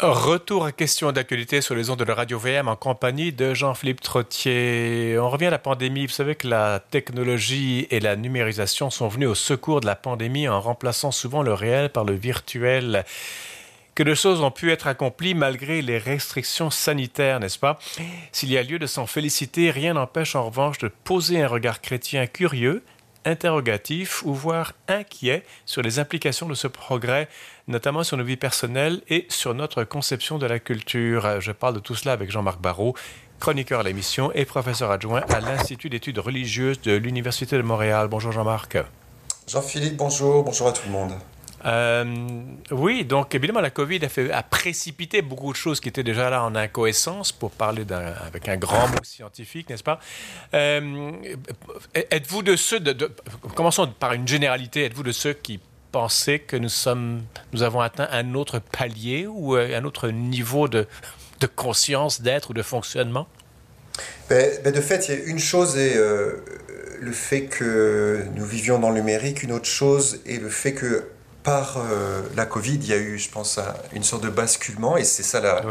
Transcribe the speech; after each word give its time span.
Retour 0.00 0.64
à 0.64 0.70
question 0.70 1.10
d'actualité 1.10 1.60
sur 1.60 1.74
les 1.74 1.90
ondes 1.90 1.98
de 1.98 2.04
la 2.04 2.14
radio 2.14 2.38
VM 2.38 2.68
en 2.68 2.76
compagnie 2.76 3.32
de 3.32 3.52
Jean-Philippe 3.52 4.00
Trottier. 4.00 5.18
On 5.18 5.28
revient 5.28 5.46
à 5.46 5.50
la 5.50 5.58
pandémie. 5.58 6.06
Vous 6.06 6.12
savez 6.12 6.36
que 6.36 6.46
la 6.46 6.78
technologie 6.78 7.88
et 7.90 7.98
la 7.98 8.14
numérisation 8.14 8.90
sont 8.90 9.08
venues 9.08 9.26
au 9.26 9.34
secours 9.34 9.80
de 9.80 9.86
la 9.86 9.96
pandémie 9.96 10.46
en 10.46 10.60
remplaçant 10.60 11.10
souvent 11.10 11.42
le 11.42 11.52
réel 11.52 11.90
par 11.90 12.04
le 12.04 12.12
virtuel. 12.12 13.04
Que 13.96 14.04
de 14.04 14.14
choses 14.14 14.40
ont 14.40 14.52
pu 14.52 14.70
être 14.70 14.86
accomplies 14.86 15.34
malgré 15.34 15.82
les 15.82 15.98
restrictions 15.98 16.70
sanitaires, 16.70 17.40
n'est-ce 17.40 17.58
pas? 17.58 17.80
S'il 18.30 18.52
y 18.52 18.56
a 18.56 18.62
lieu 18.62 18.78
de 18.78 18.86
s'en 18.86 19.08
féliciter, 19.08 19.72
rien 19.72 19.94
n'empêche 19.94 20.36
en 20.36 20.46
revanche 20.46 20.78
de 20.78 20.86
poser 20.86 21.42
un 21.42 21.48
regard 21.48 21.80
chrétien 21.80 22.28
curieux 22.28 22.84
interrogatif 23.24 24.22
ou 24.24 24.32
voire 24.32 24.72
inquiet 24.88 25.44
sur 25.66 25.82
les 25.82 25.98
implications 25.98 26.48
de 26.48 26.54
ce 26.54 26.66
progrès, 26.66 27.28
notamment 27.68 28.02
sur 28.02 28.16
nos 28.16 28.24
vies 28.24 28.36
personnelles 28.36 29.02
et 29.08 29.26
sur 29.28 29.54
notre 29.54 29.84
conception 29.84 30.38
de 30.38 30.46
la 30.46 30.58
culture. 30.58 31.40
Je 31.40 31.52
parle 31.52 31.74
de 31.74 31.80
tout 31.80 31.94
cela 31.94 32.12
avec 32.12 32.30
Jean-Marc 32.30 32.60
Barrault, 32.60 32.94
chroniqueur 33.38 33.80
à 33.80 33.82
l'émission 33.82 34.32
et 34.32 34.44
professeur 34.44 34.90
adjoint 34.90 35.22
à 35.28 35.40
l'Institut 35.40 35.90
d'études 35.90 36.18
religieuses 36.18 36.80
de 36.80 36.92
l'Université 36.96 37.56
de 37.56 37.62
Montréal. 37.62 38.08
Bonjour 38.08 38.32
Jean-Marc. 38.32 38.78
Jean-Philippe, 39.46 39.96
bonjour. 39.96 40.42
Bonjour 40.42 40.68
à 40.68 40.72
tout 40.72 40.82
le 40.86 40.92
monde. 40.92 41.12
Euh, 41.64 42.04
oui, 42.70 43.04
donc 43.04 43.34
évidemment, 43.34 43.60
la 43.60 43.70
COVID 43.70 44.04
a, 44.04 44.08
fait, 44.08 44.30
a, 44.30 44.42
précipité 44.42 45.22
beaucoup 45.22 45.50
de 45.52 45.56
choses 45.56 45.80
qui 45.80 45.88
étaient 45.88 46.04
déjà 46.04 46.30
là 46.30 46.44
en 46.44 46.54
incohérence, 46.54 47.32
pour 47.32 47.50
parler 47.50 47.84
avec 48.24 48.48
un 48.48 48.56
grand 48.56 48.86
mot 48.88 48.98
scientifique, 49.02 49.68
n'est-ce 49.68 49.82
pas? 49.82 49.98
Euh, 50.54 51.12
Êtes-vous 51.94 52.42
de 52.42 52.54
ceux, 52.54 52.78
de, 52.78 53.10
commençons 53.56 53.88
par 53.88 54.12
une 54.12 54.28
généralité, 54.28 54.84
êtes-vous 54.84 55.02
de 55.02 55.12
ceux 55.12 55.32
qui 55.32 55.58
pensaient 55.92 56.38
que 56.38 56.56
nous, 56.56 56.68
sommes, 56.68 57.22
nous 57.52 57.62
avons 57.62 57.80
atteint 57.80 58.08
un 58.10 58.34
autre 58.34 58.58
palier 58.58 59.26
ou 59.26 59.56
euh, 59.56 59.78
un 59.78 59.84
autre 59.84 60.08
niveau 60.08 60.68
de, 60.68 60.86
de 61.40 61.46
conscience, 61.46 62.20
d'être 62.20 62.50
ou 62.50 62.54
de 62.54 62.62
fonctionnement? 62.62 63.28
Ben, 64.28 64.50
ben, 64.62 64.72
De 64.72 64.80
fait, 64.80 65.08
il 65.08 65.14
y 65.14 65.20
a 65.20 65.24
une 65.24 65.38
chose 65.38 65.76
et 65.76 65.94
le 67.00 67.12
fait 67.12 67.42
que 67.42 68.24
nous 68.34 68.44
vivions 68.44 68.78
dans 68.78 68.90
le 68.90 68.96
numérique, 68.96 69.42
une 69.42 69.52
autre 69.52 69.66
chose 69.68 70.20
est 70.26 70.40
le 70.40 70.48
fait 70.48 70.72
que 70.72 71.04
par 71.48 71.78
euh, 71.78 72.20
la 72.36 72.44
Covid, 72.44 72.74
il 72.74 72.86
y 72.88 72.92
a 72.92 72.98
eu, 72.98 73.18
je 73.18 73.30
pense, 73.30 73.58
une 73.94 74.04
sorte 74.04 74.22
de 74.22 74.28
basculement, 74.28 74.98
et 74.98 75.04
c'est 75.04 75.22
ça 75.22 75.40
la, 75.40 75.62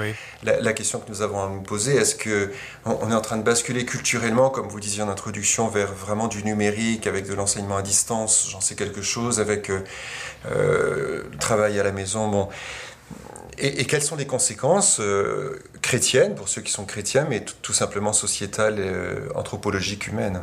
la, 0.41 0.73
question 0.73 0.99
que 0.99 1.07
nous 1.07 1.21
avons 1.21 1.39
à 1.43 1.49
nous 1.49 1.61
poser. 1.61 1.95
Est-ce 1.95 2.15
que 2.15 2.51
on, 2.83 3.11
est 3.11 3.13
en 3.13 3.21
train 3.21 3.37
de 3.37 3.43
basculer 3.43 3.85
culturellement, 3.85 4.49
comme 4.49 4.67
vous 4.67 4.79
disiez 4.79 5.03
en 5.03 5.09
introduction, 5.09 5.67
vers 5.67 5.93
vraiment 5.93 6.27
du 6.29 6.43
numérique, 6.43 7.05
avec 7.05 7.29
de 7.29 7.33
l'enseignement 7.35 7.77
à 7.77 7.83
distance 7.83 8.47
J'en 8.49 8.59
sais 8.59 8.73
quelque 8.73 9.03
chose, 9.03 9.39
avec 9.39 9.69
euh, 9.69 9.83
euh, 10.49 11.21
le 11.31 11.37
travail 11.37 11.79
à 11.79 11.83
la 11.83 11.91
maison. 11.91 12.27
Bon. 12.27 12.49
Et, 13.59 13.85
quelles 13.85 14.01
sont 14.01 14.15
les 14.15 14.25
conséquences 14.25 14.99
chrétiennes, 15.83 16.33
pour 16.33 16.49
ceux 16.49 16.63
qui 16.63 16.71
sont 16.71 16.85
chrétiens, 16.85 17.27
mais 17.29 17.45
tout, 17.61 17.73
simplement 17.73 18.13
sociétales, 18.13 18.81
anthropologiques, 19.35 20.07
humaines? 20.07 20.41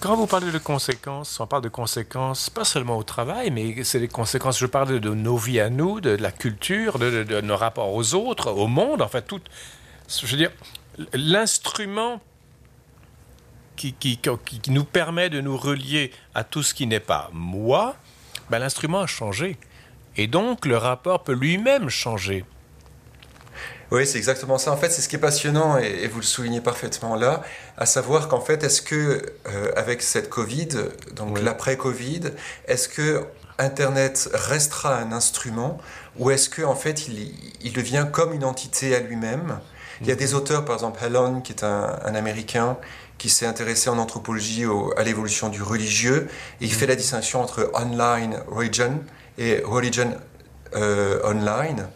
Quand 0.00 0.16
vous 0.16 0.26
parlez 0.26 0.52
de 0.52 0.58
conséquences, 0.58 1.40
on 1.40 1.46
parle 1.46 1.62
de 1.62 1.68
conséquences 1.68 2.50
pas 2.50 2.64
seulement 2.64 2.98
au 2.98 3.02
travail, 3.02 3.50
mais 3.50 3.82
c'est 3.84 4.00
des 4.00 4.08
conséquences, 4.08 4.58
je 4.58 4.66
parle 4.66 5.00
de 5.00 5.14
nos 5.14 5.36
vies 5.36 5.60
à 5.60 5.70
nous, 5.70 6.00
de 6.00 6.10
la 6.10 6.30
culture, 6.30 6.98
de, 6.98 7.40
nos 7.40 7.56
rapports 7.56 7.92
aux 7.94 8.14
autres, 8.14 8.50
au 8.50 8.66
monde, 8.66 9.02
en 9.02 9.08
fait, 9.08 9.22
tout. 9.22 9.40
Je 10.08 10.26
veux 10.26 10.36
dire, 10.36 10.52
l'instrument 11.12 12.20
qui, 13.76 13.92
qui, 13.94 14.18
qui, 14.18 14.70
nous 14.70 14.84
permet 14.84 15.30
de 15.30 15.40
nous 15.40 15.56
relier 15.56 16.12
à 16.34 16.44
tout 16.44 16.62
ce 16.62 16.74
qui 16.74 16.86
n'est 16.86 17.00
pas 17.00 17.30
moi, 17.32 17.96
ben, 18.50 18.58
l'instrument 18.58 19.00
a 19.00 19.06
changé. 19.06 19.58
Et 20.16 20.26
donc, 20.26 20.66
le 20.66 20.76
rapport 20.76 21.24
peut 21.24 21.34
lui-même 21.34 21.88
changer. 21.88 22.44
Oui, 23.92 24.04
c'est 24.04 24.18
exactement 24.18 24.58
ça. 24.58 24.72
En 24.72 24.76
fait, 24.76 24.90
c'est 24.90 25.00
ce 25.00 25.08
qui 25.08 25.14
est 25.16 25.20
passionnant 25.20 25.78
et, 25.78 26.08
vous 26.08 26.18
le 26.18 26.24
soulignez 26.24 26.60
parfaitement 26.60 27.14
là, 27.14 27.42
à 27.76 27.86
savoir 27.86 28.26
qu'en 28.28 28.40
fait, 28.40 28.64
est-ce 28.64 28.82
que 28.82 29.22
euh, 29.46 29.72
avec 29.76 30.02
cette 30.02 30.28
Covid, 30.28 30.68
donc 31.14 31.40
l'après-Covid, 31.40 32.32
est-ce 32.66 32.88
que 32.88 33.24
Internet 33.58 34.28
restera 34.34 34.96
un 34.96 35.12
instrument 35.12 35.78
ou 36.18 36.30
est-ce 36.30 36.48
que 36.48 36.62
en 36.62 36.74
fait, 36.74 37.08
il, 37.08 37.72
devient 37.72 38.06
comme 38.10 38.32
une 38.32 38.44
entité 38.44 38.94
à 38.94 39.00
lui-même? 39.00 39.60
Il 40.00 40.08
y 40.08 40.12
a 40.12 40.16
des 40.16 40.34
auteurs, 40.34 40.64
par 40.64 40.74
exemple, 40.74 41.00
Helen, 41.02 41.42
qui 41.42 41.52
est 41.52 41.64
un, 41.64 42.14
Américain, 42.14 42.76
qui 43.18 43.30
s'est 43.30 43.46
intéressé 43.46 43.88
en 43.88 43.98
anthropologie 43.98 44.64
à 44.96 45.02
l'évolution 45.04 45.48
du 45.48 45.62
religieux, 45.62 46.28
et 46.60 46.64
il 46.64 46.72
fait 46.72 46.86
la 46.86 46.96
distinction 46.96 47.40
entre 47.40 47.70
online 47.72 48.42
religion 48.48 49.00
et 49.38 49.60
religion 49.64 50.12
euh, 50.74 51.20
online. 51.24 51.88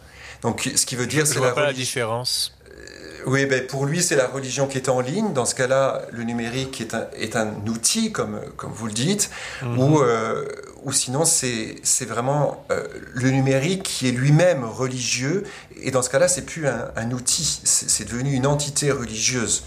Donc, 0.43 0.71
ce 0.75 0.87
qui 0.87 0.97
veut 0.97 1.07
dire, 1.07 1.27
c'est 1.27 1.41
la, 1.41 1.53
pas 1.53 1.65
la 1.65 1.73
différence. 1.73 2.55
Euh, 2.67 3.23
oui, 3.27 3.47
ben 3.47 3.67
pour 3.67 3.85
lui, 3.85 4.03
c'est 4.03 4.17
la 4.17 4.27
religion 4.27 4.67
qui 4.67 4.79
est 4.79 4.89
en 4.89 5.01
ligne. 5.01 5.33
Dans 5.33 5.45
ce 5.45 5.55
cas-là, 5.55 6.03
le 6.11 6.25
numérique 6.25 6.81
est 6.81 6.95
un, 6.95 7.07
est 7.15 7.37
un 7.37 7.55
outil, 7.67 8.13
comme, 8.13 8.41
comme 8.57 8.73
vous 8.73 8.87
le 8.87 8.93
dites, 8.93 9.31
mhm. 9.63 9.79
ou, 9.79 10.01
euh, 10.01 10.47
ou 10.85 10.93
sinon, 10.93 11.25
c'est 11.25 12.07
vraiment 12.07 12.65
euh, 12.71 12.87
le 13.13 13.31
numérique 13.31 13.83
qui 13.83 14.09
est 14.09 14.13
lui-même 14.13 14.65
religieux. 14.65 15.45
Et 15.83 15.91
dans 15.91 16.03
ce 16.03 16.09
cas-là, 16.09 16.29
c'est 16.29 16.47
plus 16.47 16.67
un, 16.67 16.91
un 16.97 17.11
outil, 17.11 17.61
c'est 17.65 18.09
devenu 18.09 18.33
une 18.33 18.47
entité 18.47 18.91
religieuse. 18.91 19.65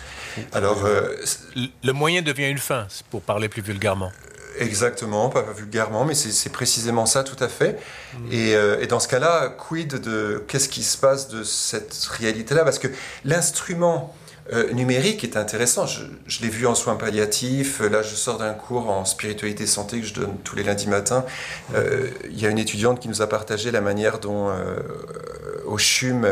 Alors, 0.52 0.88
le 1.56 1.92
moyen 1.92 2.24
devient 2.24 2.50
une 2.50 2.58
fin, 2.58 2.88
pour 3.12 3.22
parler 3.22 3.50
plus 3.50 3.62
vulgairement. 3.62 4.12
Exactement, 4.58 5.30
pas 5.30 5.44
vulgairement, 5.56 6.06
mais 6.06 6.14
c'est 6.14 6.52
précisément 6.52 7.06
ça 7.06 7.24
tout 7.24 7.42
à 7.44 7.48
fait. 7.48 7.80
Mm. 8.14 8.30
Euh, 8.34 8.80
et, 8.82 8.88
dans 8.88 9.00
ce 9.00 9.08
cas-là, 9.08 9.50
quid 9.50 9.96
de 9.96 10.44
qu'est-ce 10.48 10.70
qui 10.70 10.84
se 10.84 10.98
passe 10.98 11.28
de 11.28 11.44
cette 11.44 11.96
réalité-là? 11.96 12.64
Parce 12.64 12.80
que 12.80 12.88
l'instrument 13.26 14.16
euh, 14.52 14.72
numérique 14.74 15.24
est 15.24 15.38
intéressant. 15.38 15.86
Je, 15.88 16.42
l'ai 16.42 16.50
vu 16.50 16.68
en 16.68 16.76
soins 16.76 16.96
palliatifs. 16.96 17.80
Là, 17.80 18.02
je 18.02 18.14
sors 18.16 18.38
d'un 18.38 18.54
cours 18.54 18.90
en 18.90 19.06
spiritualité 19.06 19.66
santé 19.66 20.02
que 20.02 20.06
je 20.06 20.14
donne 20.14 20.38
tous 20.44 20.56
les 20.56 20.64
lundis 20.64 20.88
matins. 20.88 21.26
Euh, 21.74 22.10
il 22.30 22.40
y 22.40 22.46
a 22.46 22.50
une 22.50 22.60
étudiante 22.60 23.00
qui 23.00 23.08
nous 23.08 23.22
a 23.22 23.28
partagé 23.28 23.72
la 23.72 23.82
manière 23.82 24.20
dont, 24.20 24.52
au 25.66 25.78
CHUM, 25.78 26.28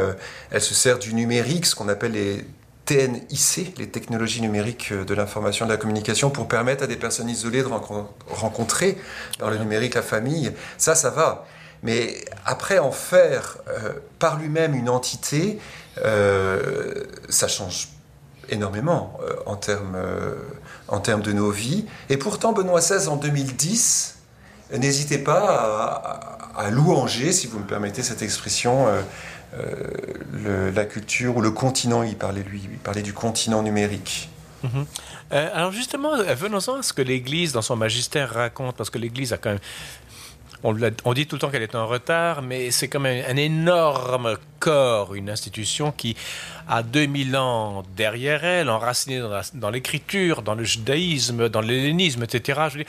elle 0.52 0.62
se 0.62 0.76
sert 0.76 1.00
du 1.00 1.14
numérique, 1.14 1.66
ce 1.66 1.76
qu'on 1.76 1.88
appelle 1.88 2.12
les 2.12 2.46
TNIC, 2.92 3.78
les 3.78 3.88
technologies 3.88 4.42
numériques 4.42 4.92
de 4.92 5.14
l'information 5.14 5.66
et 5.66 5.70
de 5.70 5.74
la 5.74 5.78
communication, 5.78 6.30
pour 6.30 6.50
permettre 6.50 6.84
à 6.84 6.88
des 6.88 6.98
personnes 6.98 7.30
isolées 7.30 7.64
de 7.64 7.70
rencontrer 8.28 8.98
dans 9.40 9.50
le 9.50 9.58
numérique 9.58 9.96
la 9.96 10.02
famille. 10.02 10.52
Ça, 10.78 10.94
ça 10.94 11.10
va. 11.10 11.46
Mais 11.84 12.26
après, 12.46 12.80
en 12.80 12.92
faire 12.92 13.58
euh, 13.70 13.94
par 14.20 14.38
lui-même 14.38 14.76
une 14.76 14.90
entité, 14.90 15.58
euh, 16.04 17.06
ça 17.30 17.48
change 17.48 17.88
énormément 18.50 19.18
euh, 19.24 19.36
en 19.46 19.56
termes 19.56 19.98
en 20.90 21.00
termes 21.00 21.22
de 21.22 21.32
nos 21.32 21.50
vies. 21.50 21.86
Et 22.10 22.18
pourtant, 22.18 22.52
Benoît 22.52 22.82
XVI, 22.82 23.08
en 23.08 23.16
2010, 23.16 24.18
n'hésitez 24.78 25.18
pas 25.18 26.22
à, 26.56 26.70
louanger, 26.70 27.32
si 27.32 27.48
vous 27.48 27.60
me 27.60 27.66
permettez 27.66 28.04
cette 28.04 28.22
expression, 28.22 28.88
euh, 28.88 30.72
la 30.74 30.86
culture 30.86 31.38
ou 31.38 31.42
le 31.42 31.52
continent, 31.52 32.04
il 32.04 32.16
parlait 32.16 32.44
lui, 32.44 32.62
il 32.72 32.78
parlait 32.78 33.02
du 33.02 33.14
continent 33.14 33.62
numérique. 33.62 34.30
Mhm. 34.64 34.86
Euh, 35.34 35.50
alors 35.54 35.72
justement, 35.72 36.12
venons-en 36.18 36.80
à 36.80 36.84
ce 36.84 36.94
que 36.94 37.02
l'Église, 37.02 37.52
dans 37.52 37.62
son 37.62 37.76
magistère, 37.76 38.34
raconte, 38.34 38.76
parce 38.76 38.90
que 38.90 38.98
l'Église 38.98 39.34
a 39.34 39.38
quand 39.38 39.52
même... 39.52 39.60
On, 40.64 41.14
dit 41.14 41.26
tout 41.26 41.38
le 41.38 41.40
temps 41.40 41.50
qu'elle 41.50 41.64
est 41.64 41.74
en 41.74 41.88
retard, 41.88 42.44
mais 42.44 42.70
c'est 42.70 42.88
quand 42.88 43.00
même 43.00 43.26
un 43.28 43.36
énorme 43.36 44.38
corps, 44.60 45.16
une 45.16 45.28
institution 45.32 45.92
qui 45.92 46.16
a 46.68 46.84
2000 46.84 47.36
ans 47.36 47.84
derrière 47.98 48.46
elle, 48.46 48.70
enracinée 48.70 49.24
dans, 49.56 49.70
l'écriture, 49.72 50.44
dans 50.44 50.54
le 50.54 50.64
judaïsme, 50.64 51.50
dans 51.50 51.62
l'hellénisme, 51.62 52.22
etc. 52.22 52.86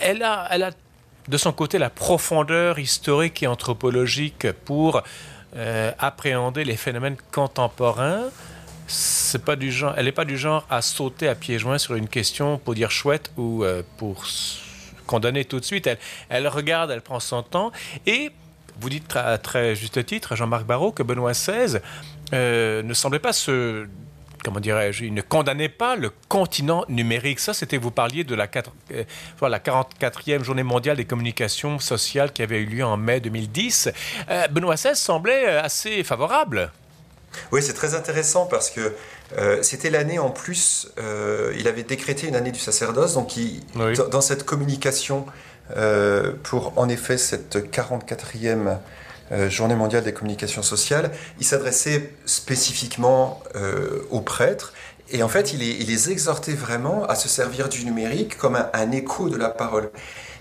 elle, 0.00 0.22
a, 0.22 0.48
elle 0.50 0.62
a 0.62 0.70
de 1.28 1.36
son 1.36 1.52
côté 1.52 1.78
la 1.78 1.90
profondeur 1.90 2.78
historique 2.78 3.42
et 3.42 3.46
anthropologique 3.46 4.50
pour 4.64 5.02
euh, 5.56 5.92
appréhender 5.98 6.64
les 6.64 6.76
phénomènes 6.76 7.16
contemporains. 7.32 8.30
C'est 8.86 9.44
pas 9.44 9.56
du 9.56 9.70
genre, 9.70 9.94
elle 9.96 10.06
n'est 10.06 10.12
pas 10.12 10.24
du 10.24 10.38
genre 10.38 10.66
à 10.70 10.80
sauter 10.80 11.28
à 11.28 11.34
pieds 11.34 11.58
joints 11.58 11.78
sur 11.78 11.94
une 11.94 12.08
question 12.08 12.58
pour 12.58 12.74
dire 12.74 12.90
chouette 12.90 13.30
ou 13.36 13.62
euh, 13.62 13.82
pour 13.98 14.24
condamner 15.06 15.44
tout 15.44 15.60
de 15.60 15.64
suite. 15.64 15.86
Elle, 15.86 15.98
elle 16.30 16.48
regarde, 16.48 16.90
elle 16.90 17.02
prend 17.02 17.20
son 17.20 17.42
temps 17.42 17.72
et 18.06 18.30
vous 18.80 18.88
dites 18.88 19.14
à 19.16 19.36
très 19.38 19.74
juste 19.74 20.04
titre, 20.06 20.36
Jean-Marc 20.36 20.64
Barrault, 20.64 20.92
que 20.92 21.02
Benoît 21.02 21.32
XVI 21.32 21.80
euh, 22.32 22.82
ne 22.82 22.94
semblait 22.94 23.18
pas 23.18 23.32
se 23.32 23.86
comment 24.48 24.60
dirais-je, 24.60 25.04
il 25.04 25.12
ne 25.12 25.20
condamnait 25.20 25.68
pas 25.68 25.94
le 25.94 26.10
continent 26.30 26.86
numérique. 26.88 27.38
Ça, 27.38 27.52
c'était, 27.52 27.76
vous 27.76 27.90
parliez 27.90 28.24
de 28.24 28.34
la, 28.34 28.48
euh, 28.92 29.04
la 29.42 29.58
44e 29.58 30.42
journée 30.42 30.62
mondiale 30.62 30.96
des 30.96 31.04
communications 31.04 31.78
sociales 31.78 32.32
qui 32.32 32.42
avait 32.42 32.60
eu 32.60 32.64
lieu 32.64 32.82
en 32.82 32.96
mai 32.96 33.20
2010. 33.20 33.90
Euh, 34.30 34.48
Benoît 34.48 34.76
XVI 34.76 34.96
semblait 34.96 35.46
euh, 35.46 35.62
assez 35.62 36.02
favorable. 36.02 36.72
Oui, 37.52 37.62
c'est 37.62 37.74
très 37.74 37.94
intéressant 37.94 38.46
parce 38.46 38.70
que 38.70 38.94
c'était 39.60 39.90
l'année 39.90 40.18
en 40.18 40.30
plus, 40.30 40.90
il 41.58 41.68
avait 41.68 41.82
décrété 41.82 42.26
une 42.26 42.34
année 42.34 42.52
du 42.52 42.58
sacerdoce, 42.58 43.12
donc 43.12 43.36
il, 43.36 43.60
dans 44.10 44.22
cette 44.22 44.44
communication 44.44 45.26
pour 46.42 46.72
en 46.76 46.88
effet 46.88 47.18
cette 47.18 47.70
44e 47.70 48.78
Journée 49.48 49.74
mondiale 49.74 50.04
des 50.04 50.12
communications 50.12 50.62
sociales, 50.62 51.10
il 51.38 51.44
s'adressait 51.44 52.10
spécifiquement 52.24 53.42
aux 54.10 54.20
prêtres 54.20 54.72
et 55.10 55.22
en 55.22 55.28
fait, 55.28 55.52
il 55.54 55.60
les, 55.60 56.10
exhortait 56.10 56.52
vraiment 56.52 57.06
à 57.06 57.14
se 57.14 57.28
servir 57.28 57.68
du 57.68 57.84
numérique 57.84 58.36
comme 58.36 58.56
un, 58.56 58.90
écho 58.92 59.30
de 59.30 59.36
la 59.36 59.48
parole. 59.48 59.90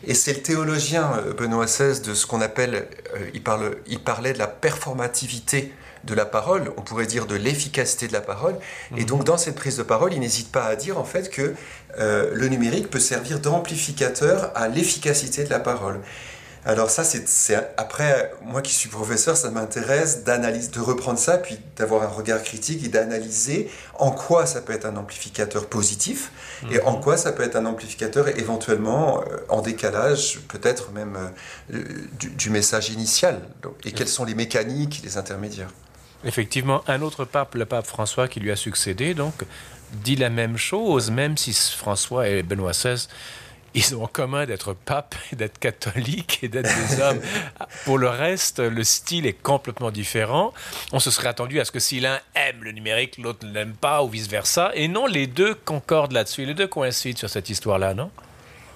Et 0.06 0.14
c'est 0.14 0.34
le 0.34 0.42
théologien 0.42 1.12
euh, 1.18 1.34
Benoît 1.34 1.66
XVI 1.66 2.02
de 2.02 2.14
ce 2.14 2.26
qu'on 2.26 2.42
appelle, 2.42 2.88
euh, 3.16 3.30
il, 3.34 3.42
parle, 3.42 3.78
il 3.88 4.00
parlait 4.00 4.34
de 4.34 4.38
la 4.38 4.48
performativité 4.48 5.74
de 6.04 6.14
la 6.14 6.26
parole, 6.26 6.72
on 6.78 6.82
pourrait 6.82 7.08
dire 7.08 7.26
de 7.26 7.36
l'efficacité 7.36 8.08
de 8.08 8.14
la 8.14 8.22
parole. 8.22 8.56
Et 8.96 9.06
donc 9.06 9.24
dans 9.24 9.38
cette 9.38 9.56
prise 9.56 9.78
de 9.78 9.84
parole, 9.84 10.14
il 10.14 10.20
n'hésite 10.20 10.52
pas 10.52 10.66
à 10.66 10.76
dire 10.76 10.98
en 10.98 11.04
fait 11.04 11.30
que 11.30 11.54
euh, 11.98 12.30
le 12.34 12.48
numérique 12.48 12.90
peut 12.90 13.00
servir 13.00 13.40
d'amplificateur 13.40 14.52
à 14.56 14.68
l'efficacité 14.68 15.44
de 15.44 15.50
la 15.50 15.60
parole. 15.60 16.00
Alors 16.68 16.90
ça, 16.90 17.06
c'est 17.06 17.56
après, 17.78 18.34
moi 18.44 18.62
qui 18.62 18.74
suis 18.74 18.90
professeur, 18.90 19.38
ça 19.38 19.50
m'intéresse 19.52 20.26
d'analyser, 20.26 20.70
de 20.72 20.82
reprendre 20.82 21.18
ça, 21.18 21.38
puis 21.38 21.58
d'avoir 21.78 22.04
un 22.04 22.10
regard 22.10 22.44
critique 22.44 22.84
et 22.84 22.90
d'analyser 22.90 23.72
en 23.98 24.12
quoi 24.12 24.46
ça 24.46 24.60
peut 24.60 24.74
être 24.74 24.86
un 24.86 24.98
amplificateur 24.98 25.68
positif 25.68 26.30
et 26.70 26.82
en 26.82 26.98
mhm. 26.98 27.02
quoi 27.02 27.16
ça 27.16 27.32
peut 27.32 27.44
être 27.44 27.56
un 27.56 27.66
amplificateur 27.66 28.28
éventuellement 28.38 29.22
euh, 29.22 29.38
en 29.48 29.62
décalage, 29.62 30.40
peut-être 30.50 30.92
même 30.92 31.18
euh, 31.74 31.84
du, 32.20 32.50
message 32.50 32.90
initial. 32.90 33.40
et 33.86 33.94
quelles 33.94 34.10
sont 34.10 34.26
les 34.26 34.36
mécaniques, 34.36 35.00
les 35.06 35.18
intermédiaires? 35.18 35.70
Effectivement, 36.26 36.84
un 36.88 37.02
autre 37.02 37.24
pape, 37.24 37.56
le 37.56 37.66
pape 37.66 37.88
François, 37.88 38.28
qui 38.28 38.42
lui 38.42 38.52
a 38.52 38.58
succédé, 38.58 39.14
donc, 39.14 39.36
dit 40.04 40.18
la 40.18 40.30
même 40.30 40.58
chose, 40.58 41.12
même 41.12 41.38
si 41.38 41.54
François 41.54 42.28
et 42.28 42.44
Benoît 42.44 42.72
XVI 42.72 43.08
ils 43.78 43.96
ont 43.96 44.04
en 44.04 44.08
commun 44.08 44.48
d'être 44.48 44.74
pape, 44.74 45.16
d'être 45.34 45.60
catholique 45.60 46.40
et 46.42 46.48
d'être 46.48 46.68
des 46.68 47.02
hommes. 47.02 47.22
Pour 47.86 48.00
le 48.00 48.10
reste, 48.10 48.58
le 48.60 48.84
style 48.84 49.28
est 49.28 49.40
complètement 49.40 49.92
différent. 49.92 50.52
On 50.92 51.00
se 51.00 51.12
serait 51.12 51.28
attendu 51.28 51.60
à 51.60 51.66
ce 51.66 51.72
que 51.72 51.80
si 51.80 52.00
l'un 52.00 52.20
aime 52.34 52.64
le 52.64 52.72
numérique, 52.72 53.20
l'autre 53.20 53.46
ne 53.46 53.54
l'aime 53.54 53.76
pas 53.76 54.04
ou 54.04 54.10
vice-versa. 54.10 54.72
Et 54.74 54.88
non, 54.88 55.06
les 55.06 55.28
deux 55.28 55.54
concordent 55.54 56.14
là-dessus. 56.14 56.46
Les 56.46 56.56
deux 56.56 56.68
coïncident 56.68 57.20
sur 57.20 57.30
cette 57.30 57.52
histoire-là, 57.52 57.94
non? 57.94 58.10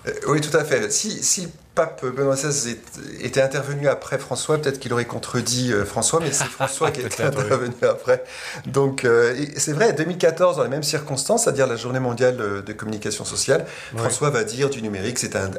Euh, 0.07 0.11
Oui, 0.27 0.41
tout 0.41 0.55
à 0.55 0.63
fait. 0.63 0.91
Si, 0.91 1.23
si 1.23 1.47
pape 1.75 2.05
Benoît 2.05 2.35
XVI 2.35 2.77
était 3.21 3.41
intervenu 3.41 3.87
après 3.87 4.17
François, 4.17 4.57
peut-être 4.57 4.79
qu'il 4.79 4.91
aurait 4.91 5.05
contredit 5.05 5.71
euh, 5.71 5.85
François, 5.85 6.19
mais 6.19 6.31
c'est 6.31 6.45
François 6.45 6.91
qui 6.91 7.01
est 7.01 7.21
intervenu 7.21 7.73
après. 7.81 8.23
Donc 8.65 9.05
euh, 9.05 9.33
c'est 9.55 9.71
vrai, 9.71 9.93
2014, 9.93 10.57
dans 10.57 10.63
les 10.63 10.69
mêmes 10.69 10.83
circonstances, 10.83 11.43
c'est-à-dire 11.43 11.67
la 11.67 11.77
journée 11.77 11.99
mondiale 11.99 12.37
euh, 12.39 12.61
de 12.61 12.73
communication 12.73 13.23
sociale, 13.23 13.65
François 13.95 14.29
va 14.29 14.43
dire 14.43 14.69
du 14.69 14.81
numérique, 14.81 15.17
c'est 15.17 15.35
un, 15.35 15.51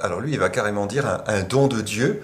Alors 0.00 0.20
lui, 0.20 0.32
il 0.32 0.38
va 0.38 0.50
carrément 0.50 0.86
dire 0.86 1.22
un, 1.26 1.42
don 1.42 1.66
de 1.66 1.80
Dieu. 1.80 2.22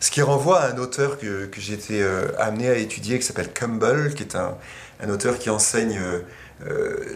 Ce 0.00 0.10
qui 0.10 0.22
renvoie 0.22 0.60
à 0.60 0.72
un 0.72 0.76
auteur 0.76 1.18
que, 1.18 1.46
que 1.46 1.60
j'ai 1.60 1.74
été 1.74 2.06
amené 2.38 2.68
à 2.68 2.76
étudier, 2.76 3.18
qui 3.18 3.24
s'appelle 3.24 3.50
Campbell, 3.58 4.12
qui 4.14 4.22
est 4.22 4.36
un, 4.36 4.56
un 5.02 5.08
auteur 5.08 5.38
qui 5.38 5.48
enseigne 5.48 5.98